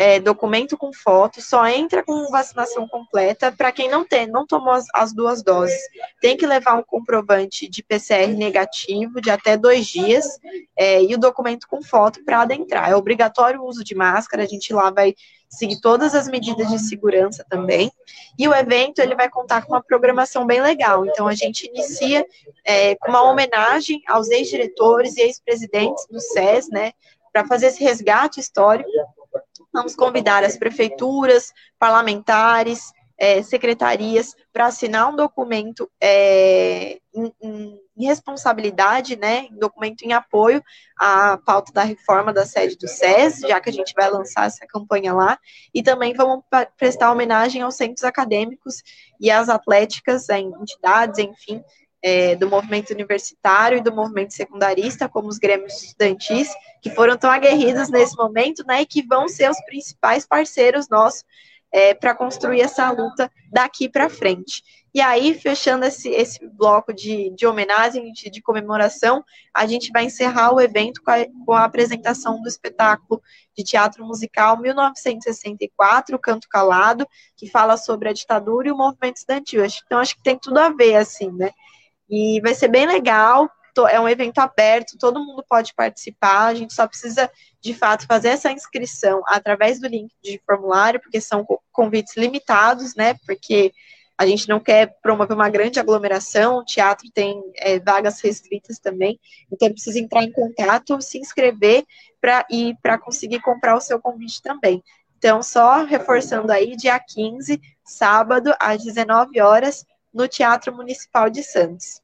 é, 0.00 0.18
documento 0.18 0.78
com 0.78 0.94
foto, 0.94 1.42
só 1.42 1.66
entra 1.66 2.02
com 2.02 2.30
vacinação 2.30 2.88
completa 2.88 3.52
para 3.52 3.70
quem 3.70 3.86
não 3.86 4.02
tem, 4.02 4.26
não 4.26 4.46
tomou 4.46 4.72
as, 4.72 4.86
as, 4.94 5.12
duas 5.12 5.42
doses. 5.42 5.78
Tem 6.22 6.38
que 6.38 6.46
levar 6.46 6.78
um 6.78 6.82
comprovante 6.82 7.68
de 7.68 7.82
PCR 7.82 8.28
negativo 8.28 9.20
de 9.20 9.30
até 9.30 9.58
dois 9.58 9.86
dias 9.86 10.26
é, 10.74 11.02
e 11.02 11.14
o 11.14 11.18
documento 11.18 11.68
com 11.68 11.82
foto 11.82 12.24
para 12.24 12.40
adentrar. 12.40 12.88
É 12.90 12.96
obrigatório 12.96 13.60
o 13.60 13.66
uso 13.66 13.84
de 13.84 13.94
máscara, 13.94 14.42
a 14.42 14.46
gente 14.46 14.72
lá 14.72 14.88
vai 14.88 15.14
seguir 15.50 15.78
todas 15.82 16.14
as 16.14 16.28
medidas 16.28 16.70
de 16.70 16.78
segurança 16.78 17.44
também. 17.46 17.92
E 18.38 18.48
o 18.48 18.54
evento 18.54 19.00
ele 19.00 19.14
vai 19.14 19.28
contar 19.28 19.66
com 19.66 19.74
uma 19.74 19.82
programação 19.82 20.46
bem 20.46 20.62
legal. 20.62 21.04
Então 21.04 21.28
a 21.28 21.34
gente 21.34 21.66
inicia 21.66 22.24
é, 22.64 22.94
com 22.94 23.10
uma 23.10 23.30
homenagem 23.30 24.00
aos 24.08 24.30
ex-diretores 24.30 25.18
e 25.18 25.20
ex-presidentes 25.20 26.06
do 26.06 26.18
SES, 26.18 26.70
né, 26.70 26.92
para 27.30 27.46
fazer 27.46 27.66
esse 27.66 27.84
resgate 27.84 28.40
histórico 28.40 28.88
Vamos 29.72 29.94
convidar 29.94 30.44
as 30.44 30.56
prefeituras, 30.56 31.52
parlamentares, 31.78 32.92
é, 33.20 33.42
secretarias 33.42 34.34
para 34.50 34.66
assinar 34.66 35.10
um 35.10 35.14
documento 35.14 35.90
é, 36.00 36.98
em, 37.14 37.32
em, 37.42 38.06
responsabilidade, 38.06 39.14
né, 39.14 39.46
um 39.52 39.58
documento 39.58 40.02
em 40.02 40.14
apoio 40.14 40.64
à 40.98 41.36
pauta 41.36 41.70
da 41.70 41.82
reforma 41.82 42.32
da 42.32 42.46
sede 42.46 42.78
do 42.78 42.88
SES, 42.88 43.40
já 43.40 43.60
que 43.60 43.68
a 43.68 43.72
gente 43.72 43.92
vai 43.94 44.10
lançar 44.10 44.46
essa 44.46 44.66
campanha 44.66 45.12
lá, 45.12 45.38
e 45.74 45.82
também 45.82 46.14
vamos 46.14 46.42
prestar 46.78 47.12
homenagem 47.12 47.60
aos 47.60 47.74
centros 47.74 48.04
acadêmicos 48.04 48.82
e 49.20 49.30
às 49.30 49.50
atléticas, 49.50 50.26
entidades, 50.30 51.18
enfim, 51.18 51.62
é, 52.02 52.34
do 52.34 52.48
movimento 52.48 52.90
universitário 52.92 53.78
e 53.78 53.82
do 53.82 53.94
movimento 53.94 54.32
secundarista, 54.32 55.08
como 55.08 55.28
os 55.28 55.38
grêmios 55.38 55.82
estudantis, 55.82 56.48
que 56.80 56.90
foram 56.90 57.16
tão 57.16 57.30
aguerridos 57.30 57.90
nesse 57.90 58.16
momento, 58.16 58.64
né, 58.66 58.82
e 58.82 58.86
que 58.86 59.02
vão 59.02 59.28
ser 59.28 59.50
os 59.50 59.60
principais 59.64 60.26
parceiros 60.26 60.88
nossos 60.88 61.24
é, 61.72 61.94
para 61.94 62.14
construir 62.14 62.60
essa 62.60 62.90
luta 62.90 63.30
daqui 63.50 63.88
para 63.88 64.08
frente. 64.08 64.62
E 64.92 65.00
aí, 65.00 65.34
fechando 65.34 65.84
esse, 65.84 66.08
esse 66.08 66.44
bloco 66.48 66.92
de, 66.92 67.30
de 67.30 67.46
homenagem, 67.46 68.10
de, 68.12 68.28
de, 68.28 68.42
comemoração, 68.42 69.24
a 69.54 69.64
gente 69.64 69.92
vai 69.92 70.04
encerrar 70.04 70.52
o 70.52 70.60
evento 70.60 71.00
com 71.00 71.12
a, 71.12 71.18
com 71.46 71.52
a, 71.52 71.64
apresentação 71.64 72.42
do 72.42 72.48
espetáculo 72.48 73.22
de 73.56 73.62
teatro 73.62 74.04
musical 74.04 74.60
1964, 74.60 76.18
Canto 76.18 76.48
Calado, 76.48 77.06
que 77.36 77.48
fala 77.48 77.76
sobre 77.76 78.08
a 78.08 78.12
ditadura 78.12 78.68
e 78.68 78.72
o 78.72 78.76
movimento 78.76 79.18
estudantil. 79.18 79.64
Então, 79.86 80.00
acho 80.00 80.16
que 80.16 80.24
tem 80.24 80.36
tudo 80.36 80.58
a 80.58 80.70
ver, 80.70 80.96
assim, 80.96 81.30
né? 81.30 81.52
E 82.10 82.40
vai 82.40 82.54
ser 82.54 82.68
bem 82.68 82.86
legal, 82.86 83.48
é 83.88 84.00
um 84.00 84.08
evento 84.08 84.38
aberto, 84.38 84.98
todo 84.98 85.24
mundo 85.24 85.44
pode 85.48 85.72
participar, 85.74 86.46
a 86.46 86.54
gente 86.54 86.74
só 86.74 86.86
precisa, 86.86 87.30
de 87.60 87.72
fato, 87.72 88.06
fazer 88.06 88.28
essa 88.30 88.50
inscrição 88.50 89.22
através 89.26 89.80
do 89.80 89.88
link 89.88 90.12
de 90.22 90.40
formulário, 90.44 91.00
porque 91.00 91.20
são 91.20 91.46
convites 91.72 92.16
limitados, 92.16 92.94
né? 92.94 93.14
Porque 93.26 93.72
a 94.18 94.26
gente 94.26 94.48
não 94.48 94.60
quer 94.60 94.98
promover 95.00 95.34
uma 95.34 95.48
grande 95.48 95.80
aglomeração, 95.80 96.58
o 96.58 96.64
teatro 96.64 97.08
tem 97.14 97.42
é, 97.56 97.78
vagas 97.78 98.20
restritas 98.20 98.78
também, 98.78 99.18
então 99.50 99.70
precisa 99.70 99.98
entrar 99.98 100.22
em 100.22 100.32
contato, 100.32 101.00
se 101.00 101.18
inscrever 101.18 101.84
para 102.20 102.44
ir 102.50 102.76
para 102.82 102.98
conseguir 102.98 103.40
comprar 103.40 103.76
o 103.76 103.80
seu 103.80 103.98
convite 103.98 104.42
também. 104.42 104.82
Então, 105.16 105.42
só 105.42 105.84
reforçando 105.84 106.52
aí, 106.52 106.76
dia 106.76 106.98
15, 106.98 107.60
sábado, 107.84 108.54
às 108.60 108.82
19 108.82 109.40
horas, 109.40 109.86
no 110.12 110.28
Teatro 110.28 110.74
Municipal 110.74 111.30
de 111.30 111.42
Santos. 111.42 112.00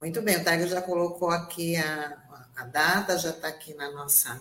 Muito 0.00 0.20
bem, 0.20 0.36
o 0.36 0.44
Tiger 0.44 0.66
já 0.66 0.82
colocou 0.82 1.30
aqui 1.30 1.76
a, 1.76 2.18
a 2.56 2.64
data, 2.64 3.16
já 3.16 3.30
está 3.30 3.48
aqui 3.48 3.72
na 3.74 3.90
nossa 3.92 4.40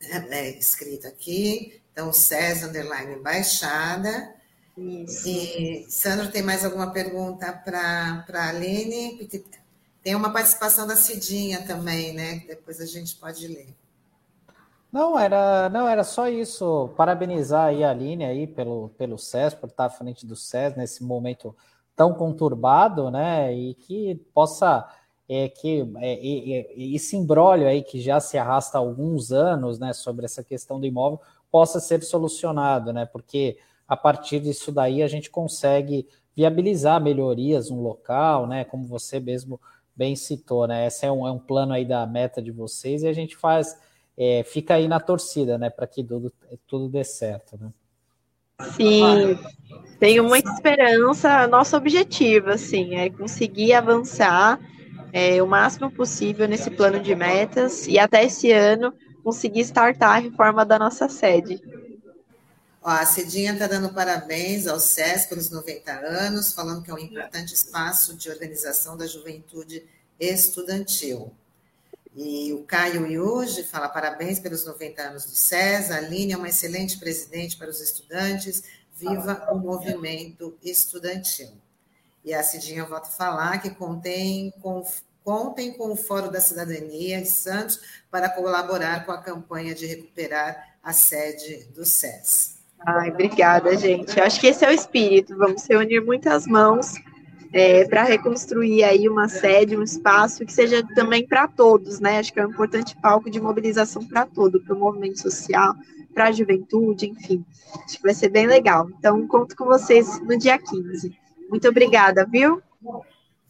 é, 0.00 0.16
é, 0.16 0.50
escrita 0.58 1.08
aqui. 1.08 1.80
Então, 1.92 2.12
César 2.12 2.68
Underline 2.68 3.16
Baixada. 3.16 4.34
Isso. 4.76 5.28
E, 5.28 5.86
Sandro, 5.90 6.30
tem 6.30 6.42
mais 6.42 6.64
alguma 6.64 6.92
pergunta 6.92 7.52
para 7.52 8.24
a 8.32 8.48
Aline? 8.48 9.28
Tem 10.02 10.14
uma 10.14 10.32
participação 10.32 10.86
da 10.86 10.96
Cidinha 10.96 11.66
também, 11.66 12.14
né? 12.14 12.44
Depois 12.46 12.80
a 12.80 12.86
gente 12.86 13.16
pode 13.16 13.46
ler. 13.48 13.74
Não, 14.92 15.18
era, 15.18 15.68
não, 15.68 15.88
era 15.88 16.02
só 16.02 16.28
isso. 16.28 16.90
Parabenizar 16.96 17.66
aí 17.66 17.84
a 17.84 17.90
Aline 17.90 18.24
aí 18.24 18.46
pelo, 18.46 18.90
pelo 18.90 19.16
SES, 19.18 19.54
por 19.54 19.68
estar 19.68 19.86
à 19.86 19.90
frente 19.90 20.26
do 20.26 20.34
SES 20.34 20.76
nesse 20.76 21.04
momento 21.04 21.54
tão 21.94 22.14
conturbado, 22.14 23.10
né? 23.10 23.54
E 23.54 23.74
que 23.74 24.16
possa 24.34 24.88
é, 25.28 25.48
que 25.48 25.88
é, 25.98 26.58
é, 26.58 26.74
esse 26.76 27.16
embrólio 27.16 27.68
aí 27.68 27.84
que 27.84 28.00
já 28.00 28.18
se 28.18 28.36
arrasta 28.36 28.78
há 28.78 28.80
alguns 28.80 29.30
anos, 29.30 29.78
né, 29.78 29.92
sobre 29.92 30.24
essa 30.24 30.42
questão 30.42 30.80
do 30.80 30.86
imóvel, 30.86 31.20
possa 31.52 31.78
ser 31.78 32.02
solucionado, 32.02 32.92
né? 32.92 33.06
Porque 33.06 33.56
a 33.86 33.96
partir 33.96 34.40
disso 34.40 34.72
daí 34.72 35.02
a 35.04 35.06
gente 35.06 35.30
consegue 35.30 36.08
viabilizar 36.34 37.00
melhorias 37.00 37.70
no 37.70 37.80
local, 37.80 38.46
né? 38.46 38.64
Como 38.64 38.84
você 38.86 39.20
mesmo 39.20 39.60
bem 39.94 40.16
citou, 40.16 40.66
né? 40.66 40.86
Esse 40.86 41.06
é 41.06 41.12
um, 41.12 41.26
é 41.26 41.30
um 41.30 41.38
plano 41.38 41.74
aí 41.74 41.84
da 41.84 42.04
meta 42.06 42.42
de 42.42 42.50
vocês 42.50 43.02
e 43.02 43.08
a 43.08 43.12
gente 43.12 43.36
faz, 43.36 43.78
é, 44.22 44.42
fica 44.42 44.74
aí 44.74 44.86
na 44.86 45.00
torcida, 45.00 45.56
né? 45.56 45.70
Para 45.70 45.86
que 45.86 46.04
tudo, 46.04 46.30
tudo 46.66 46.90
dê 46.90 47.02
certo, 47.02 47.58
né? 47.58 47.70
Sim, 48.76 49.38
tenho 49.98 50.24
muita 50.24 50.52
esperança. 50.52 51.46
Nosso 51.46 51.74
objetivo, 51.74 52.50
assim, 52.50 52.96
é 52.96 53.08
conseguir 53.08 53.72
avançar 53.72 54.60
é, 55.10 55.42
o 55.42 55.46
máximo 55.46 55.90
possível 55.90 56.46
nesse 56.46 56.70
plano 56.70 57.00
de 57.00 57.14
metas 57.14 57.86
e 57.86 57.98
até 57.98 58.22
esse 58.22 58.52
ano 58.52 58.92
conseguir 59.24 59.60
startar 59.60 60.16
a 60.16 60.18
reforma 60.18 60.66
da 60.66 60.78
nossa 60.78 61.08
sede. 61.08 61.58
Ó, 62.82 62.90
a 62.90 63.06
Cidinha 63.06 63.54
está 63.54 63.66
dando 63.66 63.88
parabéns 63.94 64.66
ao 64.66 64.78
SES 64.78 65.24
pelos 65.26 65.48
90 65.48 65.90
anos, 65.92 66.52
falando 66.52 66.82
que 66.82 66.90
é 66.90 66.94
um 66.94 66.98
importante 66.98 67.54
espaço 67.54 68.14
de 68.14 68.28
organização 68.28 68.98
da 68.98 69.06
juventude 69.06 69.82
estudantil. 70.18 71.32
E 72.14 72.52
o 72.52 72.64
Caio 72.64 73.06
Yuji 73.06 73.62
fala 73.62 73.88
parabéns 73.88 74.38
pelos 74.40 74.64
90 74.66 75.02
anos 75.02 75.24
do 75.24 75.30
SES. 75.30 75.90
A 75.90 75.96
Aline 75.98 76.32
é 76.32 76.36
uma 76.36 76.48
excelente 76.48 76.98
presidente 76.98 77.56
para 77.56 77.70
os 77.70 77.80
estudantes. 77.80 78.64
Viva 78.96 79.46
o 79.50 79.56
movimento 79.56 80.58
estudantil. 80.62 81.52
E 82.24 82.34
a 82.34 82.42
Cidinha 82.42 82.84
volta 82.84 83.08
a 83.08 83.12
falar 83.12 83.58
que 83.58 83.70
contém, 83.70 84.52
com, 84.60 84.84
contem 85.24 85.72
com 85.72 85.92
o 85.92 85.96
Fórum 85.96 86.30
da 86.30 86.40
Cidadania 86.40 87.22
de 87.22 87.30
Santos 87.30 87.80
para 88.10 88.28
colaborar 88.28 89.06
com 89.06 89.12
a 89.12 89.22
campanha 89.22 89.74
de 89.74 89.86
recuperar 89.86 90.76
a 90.82 90.92
sede 90.92 91.68
do 91.74 91.84
SES. 91.84 92.58
Ai, 92.86 93.10
obrigada, 93.10 93.76
gente. 93.76 94.18
Acho 94.20 94.40
que 94.40 94.48
esse 94.48 94.64
é 94.64 94.68
o 94.68 94.72
espírito. 94.72 95.36
Vamos 95.36 95.64
reunir 95.66 96.00
muitas 96.00 96.46
mãos 96.46 96.94
é, 97.52 97.84
para 97.86 98.04
reconstruir 98.04 98.84
aí 98.84 99.08
uma 99.08 99.28
sede, 99.28 99.76
um 99.76 99.82
espaço 99.82 100.44
que 100.44 100.52
seja 100.52 100.86
também 100.94 101.26
para 101.26 101.48
todos, 101.48 101.98
né? 101.98 102.18
Acho 102.18 102.32
que 102.32 102.40
é 102.40 102.46
um 102.46 102.50
importante 102.50 102.96
palco 103.00 103.30
de 103.30 103.40
mobilização 103.40 104.06
para 104.06 104.26
todo, 104.26 104.60
para 104.60 104.74
o 104.74 104.78
movimento 104.78 105.20
social, 105.20 105.74
para 106.14 106.26
a 106.26 106.32
juventude, 106.32 107.08
enfim. 107.08 107.44
Acho 107.84 107.96
que 107.96 108.02
vai 108.02 108.14
ser 108.14 108.28
bem 108.28 108.46
legal. 108.46 108.88
Então, 108.98 109.26
conto 109.26 109.56
com 109.56 109.64
vocês 109.64 110.20
no 110.20 110.38
dia 110.38 110.58
15. 110.58 111.16
Muito 111.48 111.68
obrigada, 111.68 112.24
viu? 112.24 112.62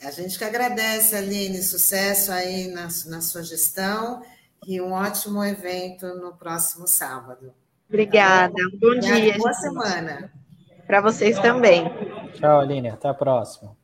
A 0.03 0.11
gente 0.11 0.39
que 0.39 0.45
agradece, 0.45 1.15
Aline, 1.15 1.63
sucesso 1.63 2.33
aí 2.33 2.69
na, 2.69 2.89
na 3.07 3.21
sua 3.21 3.43
gestão 3.43 4.23
e 4.67 4.81
um 4.81 4.93
ótimo 4.93 5.45
evento 5.45 6.07
no 6.15 6.33
próximo 6.33 6.89
sábado. 6.89 7.53
Obrigada, 7.87 8.55
um 8.55 8.79
bom 8.79 8.87
Obrigada, 8.87 9.21
dia. 9.21 9.37
Boa 9.37 9.53
gente. 9.53 9.63
semana. 9.63 10.33
Para 10.87 11.01
vocês 11.03 11.39
também. 11.39 11.85
Tchau, 12.35 12.61
Aline. 12.61 12.89
Até 12.89 13.09
a 13.09 13.15
próxima. 13.15 13.80